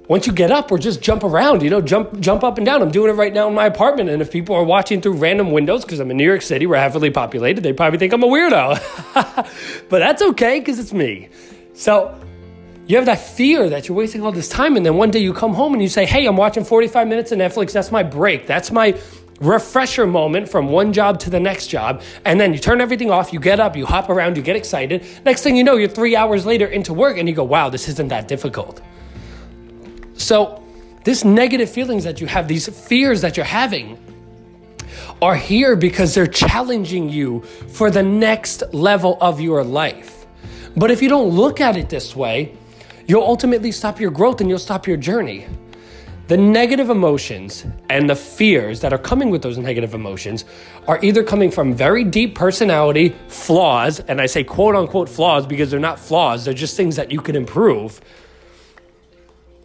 once 0.09 0.27
you 0.27 0.33
get 0.33 0.51
up 0.51 0.71
or 0.71 0.79
just 0.79 1.01
jump 1.01 1.25
around, 1.25 1.63
you 1.63 1.71
know, 1.71 1.81
jump 1.81 2.19
jump 2.21 2.45
up 2.45 2.59
and 2.59 2.67
down. 2.67 2.83
I'm 2.83 2.91
doing 2.91 3.11
it 3.11 3.15
right 3.15 3.33
now 3.33 3.49
in 3.49 3.55
my 3.55 3.67
apartment. 3.67 4.09
And 4.09 4.23
if 4.23 4.31
people 4.31 4.55
are 4.55 4.65
watching 4.65 5.01
through 5.01 5.15
random 5.15 5.51
windows, 5.51 5.85
because 5.85 6.01
I'm 6.01 6.11
in 6.11 6.17
New 6.17 6.25
York 6.25 6.43
City, 6.43 6.67
we're 6.67 6.77
heavily 6.77 7.11
populated, 7.11 7.63
they 7.63 7.73
probably 7.73 7.99
think 7.99 8.13
I'm 8.13 8.23
a 8.23 8.27
weirdo. 8.27 9.85
but 9.89 9.99
that's 9.99 10.23
okay 10.23 10.61
because 10.61 10.79
it's 10.79 10.93
me. 10.93 11.29
So 11.75 12.19
you 12.87 12.97
have 12.97 13.07
that 13.07 13.19
fear 13.19 13.69
that 13.69 13.89
you're 13.89 13.97
wasting 13.97 14.23
all 14.23 14.33
this 14.33 14.49
time. 14.49 14.77
And 14.77 14.87
then 14.87 14.97
one 14.97 15.11
day 15.11 15.19
you 15.19 15.33
come 15.33 15.55
home 15.55 15.73
and 15.73 15.83
you 15.83 15.89
say, 15.89 16.07
Hey, 16.07 16.27
I'm 16.27 16.37
watching 16.37 16.65
45 16.65 17.09
minutes 17.09 17.33
of 17.33 17.39
Netflix. 17.39 17.73
That's 17.73 17.91
my 17.91 18.03
break. 18.03 18.47
That's 18.47 18.71
my 18.71 18.99
refresher 19.41 20.07
moment 20.07 20.49
from 20.49 20.69
one 20.69 20.93
job 20.93 21.19
to 21.21 21.31
the 21.31 21.41
next 21.41 21.67
job. 21.67 22.03
And 22.25 22.41
then 22.41 22.53
you 22.53 22.59
turn 22.59 22.81
everything 22.81 23.11
off, 23.11 23.33
you 23.33 23.41
get 23.41 23.61
up, 23.61 23.77
you 23.77 23.85
hop 23.85 24.09
around, 24.09 24.37
you 24.37 24.43
get 24.43 24.57
excited. 24.57 25.05
Next 25.25 25.43
thing 25.43 25.57
you 25.57 25.65
know, 25.65 25.77
you're 25.77 25.89
three 25.89 26.17
hours 26.17 26.47
later 26.47 26.67
into 26.67 26.95
work 26.95 27.19
and 27.19 27.29
you 27.29 27.35
go, 27.35 27.45
Wow, 27.45 27.71
this 27.71 27.89
isn't 27.89 28.09
that 28.09 28.29
difficult. 28.29 28.81
So, 30.15 30.63
these 31.05 31.25
negative 31.25 31.71
feelings 31.71 32.05
that 32.05 32.21
you 32.21 32.27
have, 32.27 32.49
these 32.49 32.69
fears 32.69 33.21
that 33.21 33.37
you're 33.37 33.47
having, 33.47 33.99
are 35.23 35.37
here 35.37 35.77
because 35.77 36.15
they're 36.15 36.27
challenging 36.27 37.09
you 37.09 37.41
for 37.69 37.91
the 37.91 38.03
next 38.03 38.63
level 38.73 39.17
of 39.21 39.41
your 39.41 39.63
life. 39.65 40.27
But 40.77 40.91
if 40.91 41.03
you 41.03 41.09
don't 41.09 41.31
look 41.31 41.61
at 41.61 41.77
it 41.77 41.89
this 41.89 42.15
way, 42.15 42.57
you'll 43.07 43.23
ultimately 43.23 43.73
stop 43.73 44.01
your 44.01 44.11
growth 44.11 44.41
and 44.41 44.51
you'll 44.51 44.59
stop 44.59 44.87
your 44.87 44.97
journey. 44.97 45.47
The 46.29 46.37
negative 46.37 46.91
emotions 46.91 47.65
and 47.89 48.11
the 48.11 48.17
fears 48.17 48.81
that 48.81 48.93
are 48.93 48.99
coming 48.99 49.31
with 49.31 49.43
those 49.43 49.59
negative 49.59 49.95
emotions 49.95 50.45
are 50.89 50.99
either 51.05 51.23
coming 51.23 51.53
from 51.53 51.73
very 51.73 52.03
deep 52.03 52.35
personality 52.35 53.15
flaws, 53.29 54.01
and 54.01 54.21
I 54.21 54.27
say 54.27 54.43
quote 54.43 54.75
unquote 54.75 55.09
flaws 55.09 55.47
because 55.47 55.71
they're 55.71 55.79
not 55.79 56.01
flaws, 56.01 56.45
they're 56.45 56.55
just 56.55 56.77
things 56.77 56.97
that 56.97 57.13
you 57.13 57.21
can 57.21 57.37
improve 57.37 58.01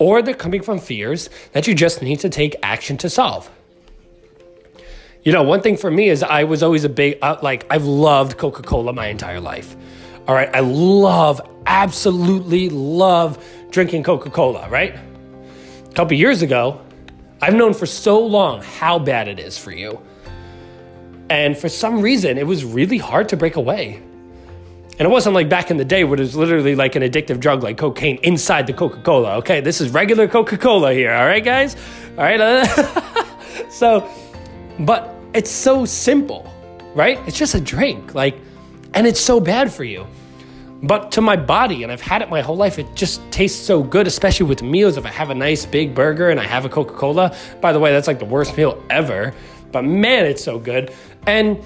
or 0.01 0.23
they're 0.23 0.33
coming 0.33 0.63
from 0.63 0.79
fears 0.79 1.29
that 1.51 1.67
you 1.67 1.75
just 1.75 2.01
need 2.01 2.19
to 2.19 2.27
take 2.27 2.55
action 2.63 2.97
to 2.97 3.07
solve. 3.07 3.51
You 5.23 5.31
know, 5.31 5.43
one 5.43 5.61
thing 5.61 5.77
for 5.77 5.91
me 5.91 6.09
is 6.09 6.23
I 6.23 6.43
was 6.45 6.63
always 6.63 6.83
a 6.83 6.89
big, 6.89 7.19
uh, 7.21 7.37
like, 7.43 7.67
I've 7.69 7.85
loved 7.85 8.39
Coca 8.39 8.63
Cola 8.63 8.93
my 8.93 9.09
entire 9.09 9.39
life. 9.39 9.75
All 10.31 10.37
right. 10.37 10.49
I 10.55 10.61
love, 10.61 11.41
absolutely 11.65 12.69
love 12.69 13.45
drinking 13.69 14.03
Coca 14.03 14.29
Cola, 14.29 14.69
right? 14.69 14.95
A 14.95 15.93
couple 15.93 16.13
years 16.13 16.41
ago, 16.41 16.79
I've 17.41 17.53
known 17.53 17.73
for 17.73 17.85
so 17.85 18.25
long 18.25 18.61
how 18.61 18.97
bad 18.97 19.27
it 19.27 19.39
is 19.39 19.57
for 19.57 19.73
you. 19.73 20.01
And 21.29 21.57
for 21.57 21.67
some 21.67 21.99
reason, 21.99 22.37
it 22.37 22.47
was 22.47 22.63
really 22.63 22.97
hard 22.97 23.27
to 23.27 23.35
break 23.35 23.57
away. 23.57 24.01
And 24.91 25.01
it 25.01 25.09
wasn't 25.09 25.35
like 25.35 25.49
back 25.49 25.69
in 25.69 25.75
the 25.75 25.83
day 25.83 26.05
where 26.05 26.17
it 26.17 26.21
was 26.21 26.33
literally 26.33 26.75
like 26.75 26.95
an 26.95 27.03
addictive 27.03 27.41
drug 27.41 27.61
like 27.61 27.77
cocaine 27.77 28.17
inside 28.23 28.67
the 28.67 28.73
Coca 28.73 29.01
Cola. 29.01 29.35
Okay, 29.39 29.59
this 29.59 29.81
is 29.81 29.89
regular 29.89 30.29
Coca 30.29 30.57
Cola 30.57 30.93
here. 30.93 31.11
All 31.11 31.25
right, 31.25 31.43
guys? 31.43 31.75
All 32.11 32.23
right. 32.23 32.39
Uh, 32.39 33.69
so, 33.69 34.09
but 34.79 35.13
it's 35.33 35.51
so 35.51 35.83
simple, 35.83 36.49
right? 36.95 37.19
It's 37.27 37.37
just 37.37 37.53
a 37.53 37.59
drink. 37.59 38.15
Like, 38.15 38.39
and 38.93 39.05
it's 39.05 39.19
so 39.19 39.41
bad 39.41 39.73
for 39.73 39.83
you. 39.83 40.07
But 40.83 41.11
to 41.11 41.21
my 41.21 41.35
body, 41.35 41.83
and 41.83 41.91
I've 41.91 42.01
had 42.01 42.21
it 42.21 42.29
my 42.29 42.41
whole 42.41 42.57
life, 42.57 42.79
it 42.79 42.87
just 42.95 43.21
tastes 43.31 43.63
so 43.63 43.83
good, 43.83 44.07
especially 44.07 44.47
with 44.47 44.63
meals. 44.63 44.97
If 44.97 45.05
I 45.05 45.09
have 45.09 45.29
a 45.29 45.35
nice 45.35 45.65
big 45.65 45.93
burger 45.93 46.29
and 46.29 46.39
I 46.39 46.45
have 46.45 46.65
a 46.65 46.69
Coca 46.69 46.93
Cola, 46.95 47.35
by 47.61 47.71
the 47.71 47.79
way, 47.79 47.91
that's 47.91 48.07
like 48.07 48.19
the 48.19 48.25
worst 48.25 48.57
meal 48.57 48.83
ever. 48.89 49.33
but 49.71 49.83
man, 49.83 50.25
it's 50.25 50.43
so 50.43 50.59
good. 50.59 50.93
And 51.27 51.63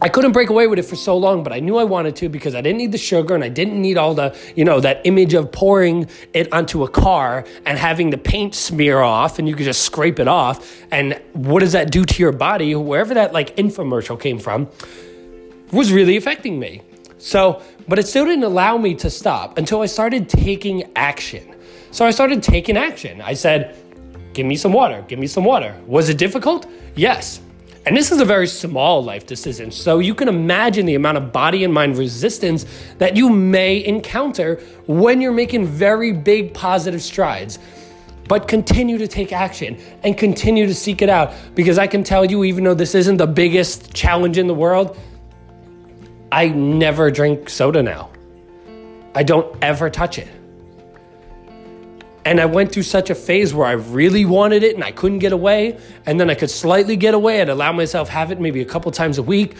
I 0.00 0.08
couldn't 0.08 0.30
break 0.30 0.48
away 0.48 0.68
with 0.68 0.78
it 0.78 0.84
for 0.84 0.94
so 0.94 1.16
long, 1.16 1.42
but 1.42 1.52
I 1.52 1.58
knew 1.58 1.76
I 1.76 1.82
wanted 1.82 2.14
to 2.16 2.28
because 2.28 2.54
I 2.54 2.60
didn't 2.60 2.78
need 2.78 2.92
the 2.92 2.98
sugar 2.98 3.34
and 3.34 3.42
I 3.42 3.48
didn't 3.48 3.82
need 3.82 3.98
all 3.98 4.14
the, 4.14 4.36
you 4.54 4.64
know, 4.64 4.78
that 4.78 5.00
image 5.04 5.34
of 5.34 5.50
pouring 5.50 6.08
it 6.32 6.52
onto 6.52 6.84
a 6.84 6.88
car 6.88 7.44
and 7.66 7.76
having 7.76 8.10
the 8.10 8.18
paint 8.18 8.54
smear 8.54 9.00
off 9.00 9.40
and 9.40 9.48
you 9.48 9.56
could 9.56 9.64
just 9.64 9.82
scrape 9.82 10.20
it 10.20 10.28
off. 10.28 10.84
And 10.92 11.20
what 11.32 11.60
does 11.60 11.72
that 11.72 11.90
do 11.90 12.04
to 12.04 12.22
your 12.22 12.30
body? 12.30 12.76
Wherever 12.76 13.12
that 13.14 13.32
like 13.32 13.56
infomercial 13.56 14.20
came 14.20 14.38
from 14.38 14.68
was 15.72 15.92
really 15.92 16.16
affecting 16.16 16.60
me. 16.60 16.82
So, 17.18 17.62
but 17.86 17.98
it 17.98 18.06
still 18.06 18.24
didn't 18.24 18.44
allow 18.44 18.78
me 18.78 18.94
to 18.96 19.10
stop 19.10 19.58
until 19.58 19.82
I 19.82 19.86
started 19.86 20.28
taking 20.28 20.90
action. 20.96 21.54
So 21.90 22.06
I 22.06 22.10
started 22.10 22.42
taking 22.42 22.76
action. 22.76 23.20
I 23.20 23.34
said, 23.34 23.76
give 24.34 24.46
me 24.46 24.56
some 24.56 24.72
water, 24.72 25.04
give 25.08 25.18
me 25.18 25.26
some 25.26 25.44
water. 25.44 25.74
Was 25.86 26.08
it 26.08 26.18
difficult? 26.18 26.66
Yes. 26.94 27.40
And 27.86 27.96
this 27.96 28.12
is 28.12 28.20
a 28.20 28.24
very 28.24 28.46
small 28.46 29.02
life 29.02 29.26
decision. 29.26 29.70
So 29.70 29.98
you 29.98 30.14
can 30.14 30.28
imagine 30.28 30.84
the 30.84 30.94
amount 30.94 31.16
of 31.16 31.32
body 31.32 31.64
and 31.64 31.72
mind 31.72 31.96
resistance 31.96 32.66
that 32.98 33.16
you 33.16 33.30
may 33.30 33.84
encounter 33.84 34.60
when 34.86 35.20
you're 35.20 35.32
making 35.32 35.64
very 35.64 36.12
big 36.12 36.52
positive 36.52 37.02
strides. 37.02 37.58
But 38.28 38.46
continue 38.46 38.98
to 38.98 39.08
take 39.08 39.32
action 39.32 39.80
and 40.04 40.18
continue 40.18 40.66
to 40.66 40.74
seek 40.74 41.00
it 41.00 41.08
out 41.08 41.32
because 41.54 41.78
I 41.78 41.86
can 41.86 42.04
tell 42.04 42.26
you, 42.26 42.44
even 42.44 42.62
though 42.62 42.74
this 42.74 42.94
isn't 42.94 43.16
the 43.16 43.26
biggest 43.26 43.94
challenge 43.94 44.36
in 44.36 44.46
the 44.46 44.54
world, 44.54 44.98
I 46.30 46.48
never 46.48 47.10
drink 47.10 47.48
soda 47.48 47.82
now. 47.82 48.10
I 49.14 49.22
don't 49.22 49.56
ever 49.62 49.90
touch 49.90 50.18
it. 50.18 50.28
And 52.24 52.40
I 52.40 52.44
went 52.44 52.72
through 52.72 52.82
such 52.82 53.08
a 53.08 53.14
phase 53.14 53.54
where 53.54 53.66
I 53.66 53.72
really 53.72 54.26
wanted 54.26 54.62
it 54.62 54.74
and 54.74 54.84
I 54.84 54.92
couldn't 54.92 55.20
get 55.20 55.32
away. 55.32 55.78
And 56.04 56.20
then 56.20 56.28
I 56.28 56.34
could 56.34 56.50
slightly 56.50 56.94
get 56.94 57.14
away. 57.14 57.40
I'd 57.40 57.48
allow 57.48 57.72
myself 57.72 58.10
have 58.10 58.30
it 58.30 58.38
maybe 58.38 58.60
a 58.60 58.66
couple 58.66 58.90
times 58.92 59.16
a 59.16 59.22
week. 59.22 59.56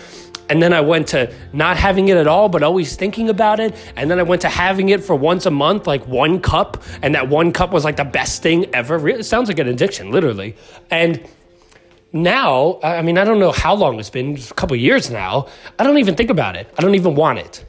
And 0.51 0.63
then 0.63 0.75
I 0.75 0.83
went 0.83 1.09
to 1.09 1.33
not 1.55 1.79
having 1.79 2.09
it 2.09 2.19
at 2.19 2.27
all, 2.27 2.51
but 2.51 2.63
always 2.63 2.95
thinking 2.95 3.31
about 3.31 3.59
it. 3.59 3.75
And 3.97 4.11
then 4.11 4.19
I 4.19 4.23
went 4.23 4.43
to 4.43 4.51
having 4.51 4.91
it 4.91 5.03
for 5.03 5.17
once 5.17 5.47
a 5.47 5.51
month, 5.51 5.87
like 5.87 6.07
one 6.07 6.41
cup. 6.41 6.83
And 7.01 7.15
that 7.15 7.29
one 7.29 7.53
cup 7.53 7.71
was 7.71 7.85
like 7.85 7.97
the 7.97 8.05
best 8.05 8.43
thing 8.43 8.67
ever. 8.75 9.09
It 9.09 9.25
sounds 9.25 9.49
like 9.49 9.59
an 9.59 9.69
addiction, 9.69 10.11
literally. 10.11 10.55
And 10.91 11.27
now, 12.13 12.81
I 12.83 13.03
mean, 13.03 13.19
I 13.19 13.25
don't 13.25 13.39
know 13.39 13.53
how 13.53 13.75
long 13.75 14.01
it's 14.01 14.11
been, 14.11 14.37
a 14.37 14.55
couple 14.55 14.77
years 14.77 15.11
now. 15.11 15.49
I 15.79 15.85
don't 15.85 15.99
even 15.99 16.15
think 16.15 16.31
about 16.31 16.57
it. 16.57 16.67
I 16.79 16.83
don't 16.83 16.95
even 16.95 17.15
want 17.15 17.39
it. 17.39 17.65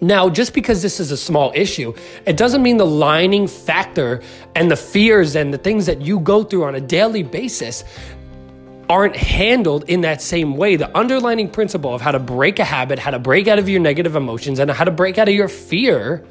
Now, 0.00 0.28
just 0.28 0.54
because 0.54 0.82
this 0.82 0.98
is 0.98 1.10
a 1.10 1.16
small 1.16 1.52
issue, 1.54 1.94
it 2.26 2.36
doesn't 2.36 2.62
mean 2.62 2.78
the 2.78 2.86
lining 2.86 3.46
factor 3.46 4.22
and 4.54 4.70
the 4.70 4.76
fears 4.76 5.36
and 5.36 5.52
the 5.52 5.58
things 5.58 5.86
that 5.86 6.00
you 6.02 6.20
go 6.20 6.42
through 6.42 6.64
on 6.64 6.74
a 6.74 6.80
daily 6.80 7.22
basis 7.22 7.84
aren't 8.88 9.16
handled 9.16 9.84
in 9.88 10.02
that 10.02 10.20
same 10.20 10.56
way. 10.56 10.76
The 10.76 10.94
underlining 10.96 11.48
principle 11.50 11.94
of 11.94 12.00
how 12.00 12.12
to 12.12 12.18
break 12.18 12.58
a 12.58 12.64
habit, 12.64 12.98
how 12.98 13.12
to 13.12 13.18
break 13.18 13.48
out 13.48 13.58
of 13.58 13.68
your 13.68 13.80
negative 13.80 14.16
emotions, 14.16 14.58
and 14.58 14.70
how 14.70 14.84
to 14.84 14.90
break 14.90 15.16
out 15.16 15.28
of 15.28 15.34
your 15.34 15.48
fear 15.48 16.26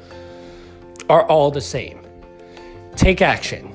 are 1.08 1.26
all 1.26 1.50
the 1.50 1.60
same. 1.60 2.00
Take 2.96 3.22
action. 3.22 3.73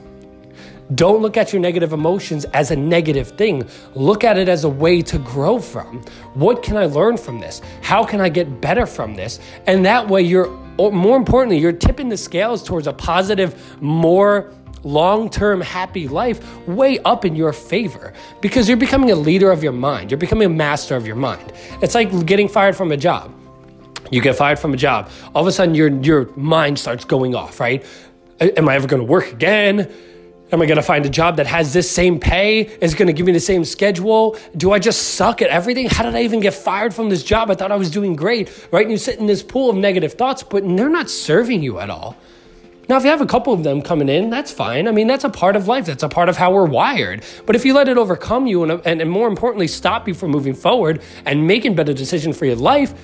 Don't 0.96 1.22
look 1.22 1.38
at 1.38 1.54
your 1.54 1.62
negative 1.62 1.94
emotions 1.94 2.46
as 2.46 2.72
a 2.72 2.76
negative 2.76 3.30
thing. 3.30 3.68
Look 3.94 4.24
at 4.24 4.38
it 4.38 4.50
as 4.50 4.64
a 4.64 4.70
way 4.70 5.02
to 5.04 5.20
grow 5.20 5.60
from. 5.60 6.02
What 6.34 6.64
can 6.64 6.78
I 6.78 6.86
learn 6.86 7.18
from 7.18 7.40
this? 7.40 7.62
How 7.82 8.04
can 8.04 8.20
I 8.20 8.30
get 8.30 8.60
better 8.60 8.88
from 8.88 9.16
this? 9.16 9.40
And 9.68 9.86
that 9.86 10.08
way, 10.08 10.24
you're, 10.24 10.50
more 10.78 11.16
importantly, 11.16 11.60
you're 11.60 11.72
tipping 11.72 12.10
the 12.10 12.18
scales 12.18 12.64
towards 12.64 12.88
a 12.88 12.94
positive, 12.94 13.82
more 13.82 14.52
long 14.84 15.30
term 15.30 15.62
happy 15.62 16.08
life 16.08 16.40
way 16.68 16.98
up 17.00 17.26
in 17.26 17.36
your 17.36 17.52
favor 17.54 18.14
because 18.42 18.68
you're 18.68 18.78
becoming 18.78 19.12
a 19.12 19.16
leader 19.16 19.52
of 19.52 19.62
your 19.62 19.74
mind. 19.74 20.10
You're 20.10 20.18
becoming 20.18 20.46
a 20.46 20.50
master 20.50 20.96
of 20.96 21.06
your 21.06 21.18
mind. 21.18 21.54
It's 21.82 21.94
like 21.94 22.26
getting 22.26 22.48
fired 22.48 22.76
from 22.76 22.92
a 22.92 22.98
job. 22.98 23.32
You 24.10 24.22
get 24.22 24.36
fired 24.36 24.58
from 24.58 24.74
a 24.74 24.78
job. 24.78 25.12
All 25.36 25.44
of 25.44 25.48
a 25.48 25.52
sudden, 25.52 25.76
your, 25.76 25.90
your 26.02 26.36
mind 26.36 26.80
starts 26.80 27.06
going 27.06 27.36
off, 27.36 27.60
right? 27.60 27.86
Am 28.40 28.68
I 28.68 28.76
ever 28.76 28.88
going 28.88 29.02
to 29.02 29.06
work 29.06 29.32
again? 29.32 29.92
Am 30.52 30.62
I 30.62 30.66
going 30.66 30.78
to 30.78 30.84
find 30.84 31.06
a 31.06 31.10
job 31.10 31.38
that 31.38 31.46
has 31.46 31.74
this 31.74 31.90
same 31.90 32.20
pay? 32.20 32.62
Is 32.62 32.96
going 32.96 33.08
to 33.08 33.14
give 33.14 33.26
me 33.26 33.32
the 33.32 33.40
same 33.40 33.64
schedule? 33.64 34.36
Do 34.58 34.72
I 34.72 34.80
just 34.80 35.14
suck 35.14 35.44
at 35.44 35.50
everything? 35.50 35.88
How 35.88 36.04
did 36.04 36.16
I 36.16 36.24
even 36.24 36.40
get 36.40 36.56
fired 36.56 36.94
from 36.94 37.10
this 37.10 37.24
job? 37.24 37.52
I 37.52 37.56
thought 37.56 37.72
I 37.72 37.76
was 37.76 37.92
doing 37.92 38.16
great, 38.16 38.68
right? 38.72 38.82
And 38.82 38.92
you 38.92 38.98
sit 38.98 39.20
in 39.20 39.28
this 39.28 39.44
pool 39.44 39.70
of 39.70 39.76
negative 39.76 40.14
thoughts, 40.14 40.42
but 40.42 40.64
they're 40.64 40.90
not 40.90 41.08
serving 41.10 41.62
you 41.62 41.80
at 41.80 41.92
all. 41.92 42.18
Now, 42.88 42.98
if 42.98 43.04
you 43.04 43.12
have 43.12 43.22
a 43.22 43.28
couple 43.28 43.54
of 43.54 43.62
them 43.62 43.84
coming 43.84 44.10
in, 44.10 44.32
that's 44.32 44.52
fine. 44.52 44.88
I 44.88 44.92
mean, 44.92 45.06
that's 45.06 45.24
a 45.24 45.30
part 45.30 45.56
of 45.56 45.68
life. 45.68 45.86
That's 45.86 46.02
a 46.02 46.10
part 46.10 46.30
of 46.30 46.38
how 46.38 46.52
we're 46.52 46.66
wired. 46.66 47.24
But 47.46 47.56
if 47.56 47.64
you 47.64 47.76
let 47.76 47.88
it 47.88 48.00
overcome 48.00 48.48
you 48.48 48.64
and, 48.64 48.82
and, 48.84 49.00
and 49.00 49.12
more 49.12 49.28
importantly, 49.28 49.68
stop 49.68 50.08
you 50.08 50.16
from 50.16 50.32
moving 50.32 50.56
forward 50.56 51.04
and 51.26 51.46
making 51.46 51.76
better 51.76 51.94
decisions 51.94 52.36
for 52.36 52.46
your 52.46 52.56
life, 52.56 52.96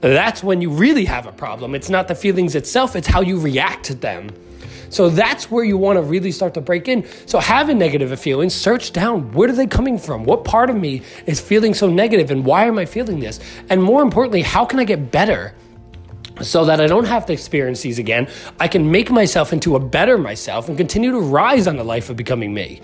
that's 0.00 0.42
when 0.42 0.62
you 0.62 0.70
really 0.70 1.04
have 1.04 1.26
a 1.26 1.32
problem. 1.32 1.74
It's 1.74 1.90
not 1.90 2.08
the 2.08 2.14
feelings 2.14 2.54
itself, 2.54 2.96
it's 2.96 3.06
how 3.06 3.20
you 3.20 3.38
react 3.38 3.84
to 3.86 3.94
them. 3.94 4.30
So 4.90 5.08
that's 5.08 5.50
where 5.50 5.64
you 5.64 5.78
want 5.78 5.96
to 5.96 6.02
really 6.02 6.32
start 6.32 6.54
to 6.54 6.60
break 6.60 6.88
in. 6.88 7.06
So 7.26 7.38
having 7.38 7.78
negative 7.78 8.18
feelings, 8.20 8.54
search 8.54 8.92
down 8.92 9.32
where 9.32 9.48
are 9.48 9.52
they 9.52 9.66
coming 9.66 9.98
from? 9.98 10.24
What 10.24 10.44
part 10.44 10.68
of 10.68 10.76
me 10.76 11.02
is 11.26 11.40
feeling 11.40 11.74
so 11.74 11.88
negative 11.88 12.30
and 12.30 12.44
why 12.44 12.66
am 12.66 12.78
I 12.78 12.84
feeling 12.84 13.20
this? 13.20 13.40
And 13.70 13.82
more 13.82 14.02
importantly, 14.02 14.42
how 14.42 14.64
can 14.64 14.78
I 14.78 14.84
get 14.84 15.10
better? 15.10 15.54
so 16.42 16.64
that 16.64 16.80
I 16.80 16.86
don't 16.86 17.04
have 17.04 17.26
to 17.26 17.34
experience 17.34 17.82
these 17.82 17.98
again. 17.98 18.26
I 18.58 18.66
can 18.66 18.90
make 18.90 19.10
myself 19.10 19.52
into 19.52 19.76
a 19.76 19.78
better 19.78 20.16
myself 20.16 20.68
and 20.68 20.76
continue 20.78 21.10
to 21.10 21.20
rise 21.20 21.66
on 21.66 21.76
the 21.76 21.84
life 21.84 22.08
of 22.08 22.16
becoming 22.16 22.54
me. 22.54 22.80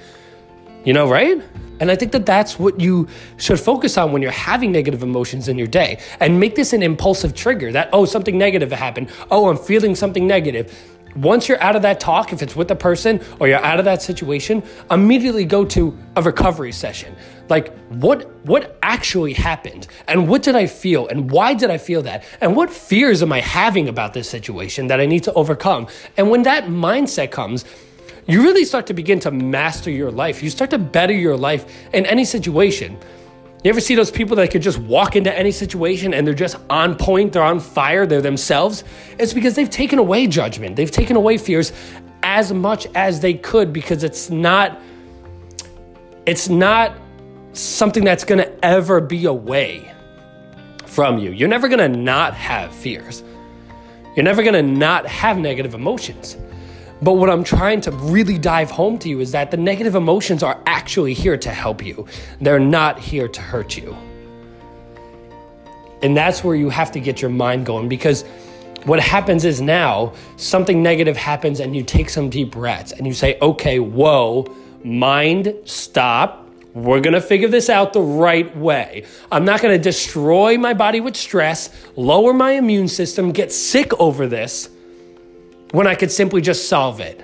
You 0.85 0.93
know, 0.93 1.09
right? 1.11 1.43
And 1.81 1.91
I 1.91 1.97
think 1.97 2.13
that 2.13 2.27
that's 2.27 2.59
what 2.59 2.81
you 2.81 3.09
should 3.39 3.59
focus 3.59 3.99
on 3.99 4.13
when 4.13 4.23
you're 4.23 4.31
having 4.31 4.73
negative 4.73 5.03
emotions 5.03 5.49
in 5.49 5.59
your 5.59 5.67
day 5.67 6.01
and 6.21 6.39
make 6.39 6.55
this 6.55 6.73
an 6.73 6.83
impulsive 6.83 7.35
trigger 7.35 7.73
that, 7.73 7.91
oh, 7.93 8.05
something 8.05 8.39
negative 8.39 8.71
happened. 8.73 9.11
Oh, 9.31 9.49
I'm 9.49 9.59
feeling 9.59 9.95
something 9.95 10.27
negative 10.27 10.96
once 11.17 11.49
you're 11.49 11.61
out 11.63 11.77
of 11.77 11.83
that 11.83 11.99
talk, 12.01 12.33
if 12.33 12.43
it's 12.43 12.55
with 12.55 12.71
a 12.71 12.77
person 12.77 13.21
or 13.41 13.49
you're 13.49 13.65
out 13.65 13.79
of 13.79 13.85
that 13.85 14.03
situation, 14.03 14.63
immediately 14.91 15.45
go 15.45 15.65
to 15.65 15.97
a 16.17 16.23
recovery 16.23 16.73
session. 16.73 17.15
Like 17.49 17.77
what 17.89 18.31
what 18.45 18.79
actually 18.83 19.33
happened 19.33 19.87
and 20.09 20.29
what 20.29 20.43
did 20.43 20.57
I 20.57 20.67
feel 20.67 21.07
and 21.09 21.31
why 21.31 21.55
did 21.55 21.71
I 21.71 21.79
feel 21.79 22.03
that? 22.03 22.25
And 22.41 22.57
what 22.57 22.71
fears 22.71 23.23
am 23.23 23.33
I 23.33 23.41
having 23.41 23.89
about 23.89 24.15
this 24.15 24.29
situation 24.29 24.89
that 24.89 25.01
I 25.01 25.07
need 25.07 25.25
to 25.25 25.33
overcome? 25.35 25.87
And 26.17 26.31
when 26.31 26.43
that 26.43 26.65
mindset 26.65 27.31
comes, 27.31 27.65
you 28.27 28.43
really 28.43 28.65
start 28.65 28.87
to 28.89 28.95
begin 28.95 29.21
to 29.21 29.31
master 29.31 29.91
your 29.91 30.11
life. 30.11 30.43
You 30.43 30.51
start 30.51 30.71
to 30.71 30.79
better 30.79 31.13
your 31.13 31.37
life 31.37 31.65
in 31.93 32.05
any 32.07 32.25
situation. 32.25 32.99
You 33.65 33.71
ever 33.71 33.81
see 33.81 33.95
those 33.95 34.11
people 34.11 34.37
that 34.37 34.51
could 34.51 34.63
just 34.63 34.79
walk 34.79 35.17
into 35.17 35.37
any 35.37 35.51
situation 35.51 36.15
and 36.15 36.27
they're 36.27 36.35
just 36.35 36.57
on 36.71 36.95
point, 36.95 37.33
they're 37.33 37.43
on 37.43 37.59
fire, 37.59 38.07
they're 38.07 38.21
themselves? 38.21 38.85
It's 39.19 39.33
because 39.33 39.55
they've 39.55 39.71
taken 39.71 39.99
away 39.99 40.27
judgment, 40.27 40.77
they've 40.77 40.91
taken 40.91 41.17
away 41.17 41.39
fears 41.39 41.73
as 42.23 42.53
much 42.53 42.87
as 42.95 43.21
they 43.21 43.35
could 43.35 43.73
because 43.73 44.05
it's 44.05 44.31
not 44.31 44.81
it's 46.27 46.49
not 46.49 46.97
something 47.53 48.05
that's 48.05 48.25
going 48.25 48.39
to 48.39 48.65
ever 48.65 49.01
be 49.01 49.27
away 49.27 49.93
from 50.85 51.19
you. 51.19 51.31
You're 51.31 51.49
never 51.49 51.69
going 51.69 51.79
to 51.79 51.89
not 51.89 52.35
have 52.35 52.75
fears. 52.75 53.23
You're 54.17 54.25
never 54.25 54.43
going 54.43 54.55
to 54.55 54.63
not 54.63 55.07
have 55.07 55.39
negative 55.39 55.75
emotions. 55.75 56.37
But 57.03 57.15
what 57.15 57.29
I'm 57.29 57.45
trying 57.45 57.83
to 57.83 57.91
really 57.91 58.39
dive 58.39 58.71
home 58.71 58.99
to 59.01 59.09
you 59.09 59.21
is 59.21 59.33
that 59.33 59.51
the 59.51 59.57
negative 59.57 59.95
emotions 59.95 60.43
are 60.43 60.61
actually 60.67 61.13
here 61.13 61.37
to 61.37 61.51
help 61.51 61.85
you, 61.85 62.07
they're 62.41 62.59
not 62.59 62.99
here 62.99 63.29
to 63.29 63.41
hurt 63.41 63.77
you. 63.77 63.97
And 66.03 66.17
that's 66.17 66.45
where 66.45 66.55
you 66.55 66.71
have 66.71 66.93
to 66.93 67.01
get 67.01 67.21
your 67.21 67.31
mind 67.31 67.67
going 67.67 67.89
because 67.89 68.25
what 68.85 69.01
happens 69.01 69.45
is 69.45 69.61
now 69.61 70.13
something 70.37 70.83
negative 70.83 71.17
happens 71.17 71.61
and 71.61 71.75
you 71.75 71.83
take 71.83 72.09
some 72.09 72.31
deep 72.31 72.53
breaths 72.53 72.93
and 72.93 73.07
you 73.07 73.13
say, 73.13 73.39
okay, 73.41 73.81
whoa, 73.81 74.47
mind, 74.85 75.55
stop. 75.65 76.47
We're 76.75 77.01
gonna 77.01 77.23
figure 77.23 77.49
this 77.49 77.71
out 77.71 77.95
the 77.95 78.03
right 78.03 78.55
way. 78.57 79.05
I'm 79.33 79.45
not 79.45 79.63
gonna 79.63 79.79
destroy 79.79 80.59
my 80.59 80.75
body 80.75 81.01
with 81.01 81.17
stress, 81.17 81.71
lower 81.97 82.33
my 82.35 82.53
immune 82.53 82.89
system, 82.89 83.33
get 83.33 83.51
sick 83.51 83.99
over 83.99 84.27
this 84.27 84.69
when 85.73 85.87
I 85.87 85.95
could 85.95 86.11
simply 86.11 86.41
just 86.41 86.69
solve 86.69 87.01
it. 87.01 87.23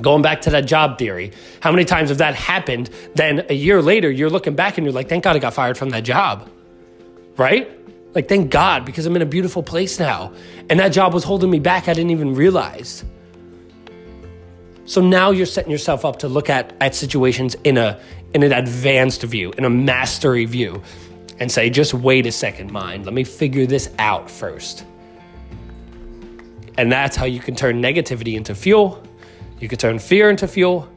Going 0.00 0.22
back 0.22 0.40
to 0.42 0.50
that 0.50 0.66
job 0.66 0.98
theory, 0.98 1.32
how 1.60 1.70
many 1.70 1.84
times 1.84 2.08
have 2.08 2.18
that 2.18 2.34
happened? 2.34 2.90
Then 3.14 3.44
a 3.50 3.54
year 3.54 3.82
later, 3.82 4.10
you're 4.10 4.30
looking 4.30 4.54
back 4.54 4.78
and 4.78 4.84
you're 4.84 4.94
like, 4.94 5.08
thank 5.08 5.24
God 5.24 5.36
I 5.36 5.38
got 5.38 5.52
fired 5.52 5.76
from 5.76 5.90
that 5.90 6.04
job, 6.04 6.48
right? 7.36 7.70
Like, 8.14 8.28
thank 8.28 8.50
God 8.50 8.84
because 8.84 9.06
I'm 9.06 9.14
in 9.14 9.22
a 9.22 9.26
beautiful 9.26 9.62
place 9.62 10.00
now. 10.00 10.32
And 10.68 10.80
that 10.80 10.88
job 10.88 11.14
was 11.14 11.22
holding 11.22 11.50
me 11.50 11.60
back. 11.60 11.88
I 11.88 11.92
didn't 11.92 12.10
even 12.10 12.34
realize. 12.34 13.04
So 14.84 15.00
now 15.00 15.30
you're 15.30 15.46
setting 15.46 15.70
yourself 15.70 16.04
up 16.04 16.18
to 16.20 16.28
look 16.28 16.50
at, 16.50 16.74
at 16.80 16.94
situations 16.94 17.54
in, 17.62 17.76
a, 17.76 18.00
in 18.34 18.42
an 18.42 18.52
advanced 18.52 19.22
view, 19.22 19.52
in 19.52 19.64
a 19.64 19.70
mastery 19.70 20.46
view, 20.46 20.82
and 21.38 21.52
say, 21.52 21.70
just 21.70 21.94
wait 21.94 22.26
a 22.26 22.32
second, 22.32 22.72
mind. 22.72 23.04
Let 23.04 23.14
me 23.14 23.22
figure 23.22 23.66
this 23.66 23.90
out 23.98 24.28
first. 24.28 24.84
And 26.80 26.90
that's 26.90 27.14
how 27.14 27.26
you 27.26 27.40
can 27.40 27.54
turn 27.54 27.82
negativity 27.82 28.36
into 28.36 28.54
fuel. 28.54 29.02
You 29.60 29.68
can 29.68 29.78
turn 29.78 29.98
fear 29.98 30.30
into 30.30 30.48
fuel. 30.48 30.88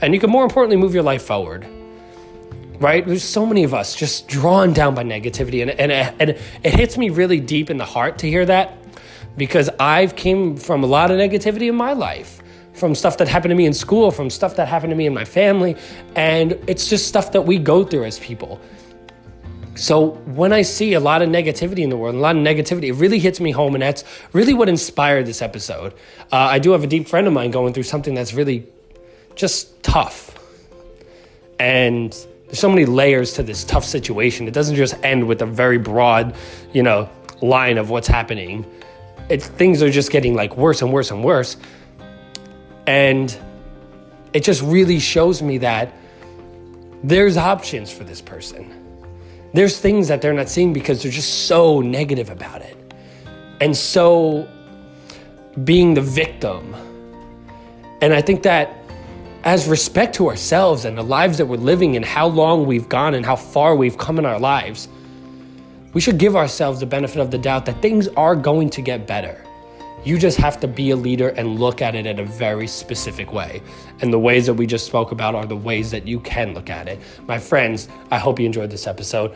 And 0.00 0.14
you 0.14 0.20
can 0.20 0.30
more 0.30 0.44
importantly 0.44 0.76
move 0.76 0.94
your 0.94 1.02
life 1.02 1.24
forward. 1.24 1.66
right? 2.80 3.06
There's 3.06 3.24
so 3.24 3.46
many 3.46 3.64
of 3.64 3.74
us 3.74 3.96
just 3.96 4.28
drawn 4.28 4.72
down 4.72 4.94
by 4.94 5.04
negativity, 5.04 5.62
and 5.62 5.70
and 5.72 5.92
and 5.92 6.30
it 6.30 6.74
hits 6.74 6.98
me 6.98 7.10
really 7.10 7.40
deep 7.40 7.70
in 7.70 7.78
the 7.78 7.84
heart 7.84 8.18
to 8.18 8.28
hear 8.28 8.44
that 8.46 8.78
because 9.36 9.70
I've 9.80 10.16
came 10.16 10.56
from 10.56 10.84
a 10.84 10.86
lot 10.86 11.10
of 11.10 11.18
negativity 11.18 11.68
in 11.68 11.74
my 11.74 11.92
life 11.92 12.42
from 12.74 12.94
stuff 12.94 13.18
that 13.18 13.28
happened 13.28 13.50
to 13.50 13.56
me 13.56 13.66
in 13.66 13.74
school, 13.74 14.10
from 14.10 14.30
stuff 14.30 14.56
that 14.56 14.68
happened 14.68 14.90
to 14.90 14.96
me 14.96 15.06
in 15.06 15.14
my 15.14 15.24
family, 15.24 15.76
and 16.16 16.52
it's 16.66 16.88
just 16.88 17.06
stuff 17.08 17.32
that 17.32 17.42
we 17.42 17.58
go 17.58 17.84
through 17.84 18.04
as 18.04 18.18
people. 18.18 18.60
So 19.76 20.10
when 20.26 20.52
I 20.52 20.62
see 20.62 20.94
a 20.94 21.00
lot 21.00 21.20
of 21.20 21.28
negativity 21.28 21.80
in 21.80 21.90
the 21.90 21.96
world, 21.96 22.14
a 22.14 22.18
lot 22.18 22.36
of 22.36 22.42
negativity, 22.42 22.84
it 22.84 22.92
really 22.92 23.18
hits 23.18 23.40
me 23.40 23.50
home, 23.50 23.74
and 23.74 23.82
that's 23.82 24.04
really 24.32 24.54
what 24.54 24.68
inspired 24.68 25.26
this 25.26 25.42
episode. 25.42 25.92
Uh, 26.30 26.36
I 26.36 26.60
do 26.60 26.70
have 26.72 26.84
a 26.84 26.86
deep 26.86 27.08
friend 27.08 27.26
of 27.26 27.32
mine 27.32 27.50
going 27.50 27.72
through 27.72 27.82
something 27.82 28.14
that's 28.14 28.34
really 28.34 28.66
just 29.34 29.82
tough, 29.82 30.38
and 31.58 32.12
there's 32.46 32.60
so 32.60 32.68
many 32.68 32.86
layers 32.86 33.32
to 33.34 33.42
this 33.42 33.64
tough 33.64 33.84
situation. 33.84 34.46
It 34.46 34.54
doesn't 34.54 34.76
just 34.76 34.94
end 35.02 35.26
with 35.26 35.42
a 35.42 35.46
very 35.46 35.78
broad, 35.78 36.36
you 36.72 36.84
know, 36.84 37.08
line 37.42 37.76
of 37.76 37.90
what's 37.90 38.06
happening. 38.06 38.64
It 39.28 39.42
things 39.42 39.82
are 39.82 39.90
just 39.90 40.12
getting 40.12 40.34
like 40.34 40.56
worse 40.56 40.82
and 40.82 40.92
worse 40.92 41.10
and 41.10 41.24
worse, 41.24 41.56
and 42.86 43.36
it 44.32 44.44
just 44.44 44.62
really 44.62 45.00
shows 45.00 45.42
me 45.42 45.58
that 45.58 45.92
there's 47.02 47.36
options 47.36 47.90
for 47.90 48.04
this 48.04 48.20
person 48.20 48.83
there's 49.54 49.78
things 49.78 50.08
that 50.08 50.20
they're 50.20 50.34
not 50.34 50.48
seeing 50.48 50.72
because 50.72 51.02
they're 51.02 51.12
just 51.12 51.46
so 51.46 51.80
negative 51.80 52.28
about 52.28 52.60
it 52.60 52.76
and 53.60 53.74
so 53.74 54.48
being 55.62 55.94
the 55.94 56.00
victim. 56.00 56.74
And 58.02 58.12
I 58.12 58.20
think 58.20 58.42
that 58.42 58.76
as 59.44 59.68
respect 59.68 60.16
to 60.16 60.28
ourselves 60.28 60.84
and 60.84 60.98
the 60.98 61.02
lives 61.02 61.38
that 61.38 61.46
we're 61.46 61.56
living 61.56 61.96
and 61.96 62.04
how 62.04 62.26
long 62.26 62.66
we've 62.66 62.88
gone 62.88 63.14
and 63.14 63.24
how 63.24 63.36
far 63.36 63.76
we've 63.76 63.96
come 63.96 64.18
in 64.18 64.26
our 64.26 64.40
lives, 64.40 64.88
we 65.92 66.00
should 66.00 66.18
give 66.18 66.34
ourselves 66.34 66.80
the 66.80 66.86
benefit 66.86 67.20
of 67.20 67.30
the 67.30 67.38
doubt 67.38 67.64
that 67.66 67.80
things 67.80 68.08
are 68.08 68.34
going 68.34 68.70
to 68.70 68.82
get 68.82 69.06
better. 69.06 69.43
You 70.04 70.18
just 70.18 70.36
have 70.36 70.60
to 70.60 70.68
be 70.68 70.90
a 70.90 70.96
leader 70.96 71.30
and 71.30 71.58
look 71.58 71.80
at 71.80 71.94
it 71.94 72.04
in 72.04 72.18
a 72.18 72.24
very 72.24 72.66
specific 72.66 73.32
way. 73.32 73.62
And 74.00 74.12
the 74.12 74.18
ways 74.18 74.44
that 74.46 74.54
we 74.54 74.66
just 74.66 74.86
spoke 74.86 75.12
about 75.12 75.34
are 75.34 75.46
the 75.46 75.56
ways 75.56 75.90
that 75.92 76.06
you 76.06 76.20
can 76.20 76.52
look 76.52 76.68
at 76.68 76.88
it. 76.88 77.00
My 77.26 77.38
friends, 77.38 77.88
I 78.10 78.18
hope 78.18 78.38
you 78.38 78.44
enjoyed 78.44 78.70
this 78.70 78.86
episode. 78.86 79.34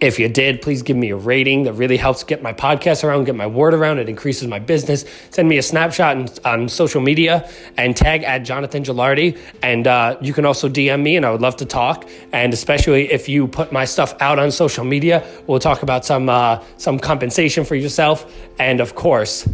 If 0.00 0.18
you 0.18 0.28
did, 0.28 0.62
please 0.62 0.82
give 0.82 0.96
me 0.96 1.10
a 1.10 1.16
rating. 1.16 1.64
That 1.64 1.74
really 1.74 1.96
helps 1.96 2.24
get 2.24 2.40
my 2.40 2.52
podcast 2.52 3.04
around, 3.04 3.24
get 3.24 3.34
my 3.34 3.46
word 3.46 3.74
around. 3.74 3.98
It 3.98 4.08
increases 4.08 4.48
my 4.48 4.58
business. 4.58 5.04
Send 5.30 5.48
me 5.48 5.58
a 5.58 5.62
snapshot 5.62 6.16
on, 6.16 6.28
on 6.62 6.68
social 6.68 7.00
media 7.00 7.50
and 7.76 7.96
tag 7.96 8.22
at 8.22 8.38
Jonathan 8.38 8.82
Gilardi. 8.82 9.38
And 9.62 9.86
uh, 9.86 10.16
you 10.22 10.32
can 10.32 10.46
also 10.46 10.68
DM 10.68 11.02
me, 11.02 11.16
and 11.16 11.26
I 11.26 11.30
would 11.32 11.42
love 11.42 11.56
to 11.56 11.66
talk. 11.66 12.08
And 12.32 12.54
especially 12.54 13.12
if 13.12 13.28
you 13.28 13.46
put 13.46 13.72
my 13.72 13.84
stuff 13.84 14.14
out 14.20 14.38
on 14.38 14.50
social 14.50 14.84
media, 14.84 15.26
we'll 15.46 15.58
talk 15.58 15.82
about 15.82 16.04
some 16.04 16.28
uh, 16.28 16.62
some 16.78 16.98
compensation 16.98 17.64
for 17.64 17.74
yourself. 17.74 18.32
And 18.58 18.80
of 18.80 18.94
course, 18.94 19.46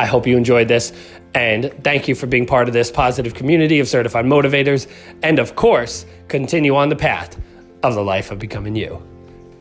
I 0.00 0.06
hope 0.06 0.26
you 0.26 0.38
enjoyed 0.38 0.66
this. 0.66 0.94
And 1.34 1.70
thank 1.84 2.08
you 2.08 2.14
for 2.14 2.26
being 2.26 2.46
part 2.46 2.68
of 2.68 2.72
this 2.72 2.90
positive 2.90 3.34
community 3.34 3.80
of 3.80 3.86
certified 3.86 4.24
motivators. 4.24 4.86
And 5.22 5.38
of 5.38 5.56
course, 5.56 6.06
continue 6.28 6.74
on 6.74 6.88
the 6.88 6.96
path 6.96 7.38
of 7.82 7.94
the 7.94 8.02
life 8.02 8.30
of 8.30 8.38
becoming 8.38 8.74
you. 8.74 9.02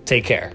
Take 0.06 0.24
care. 0.24 0.54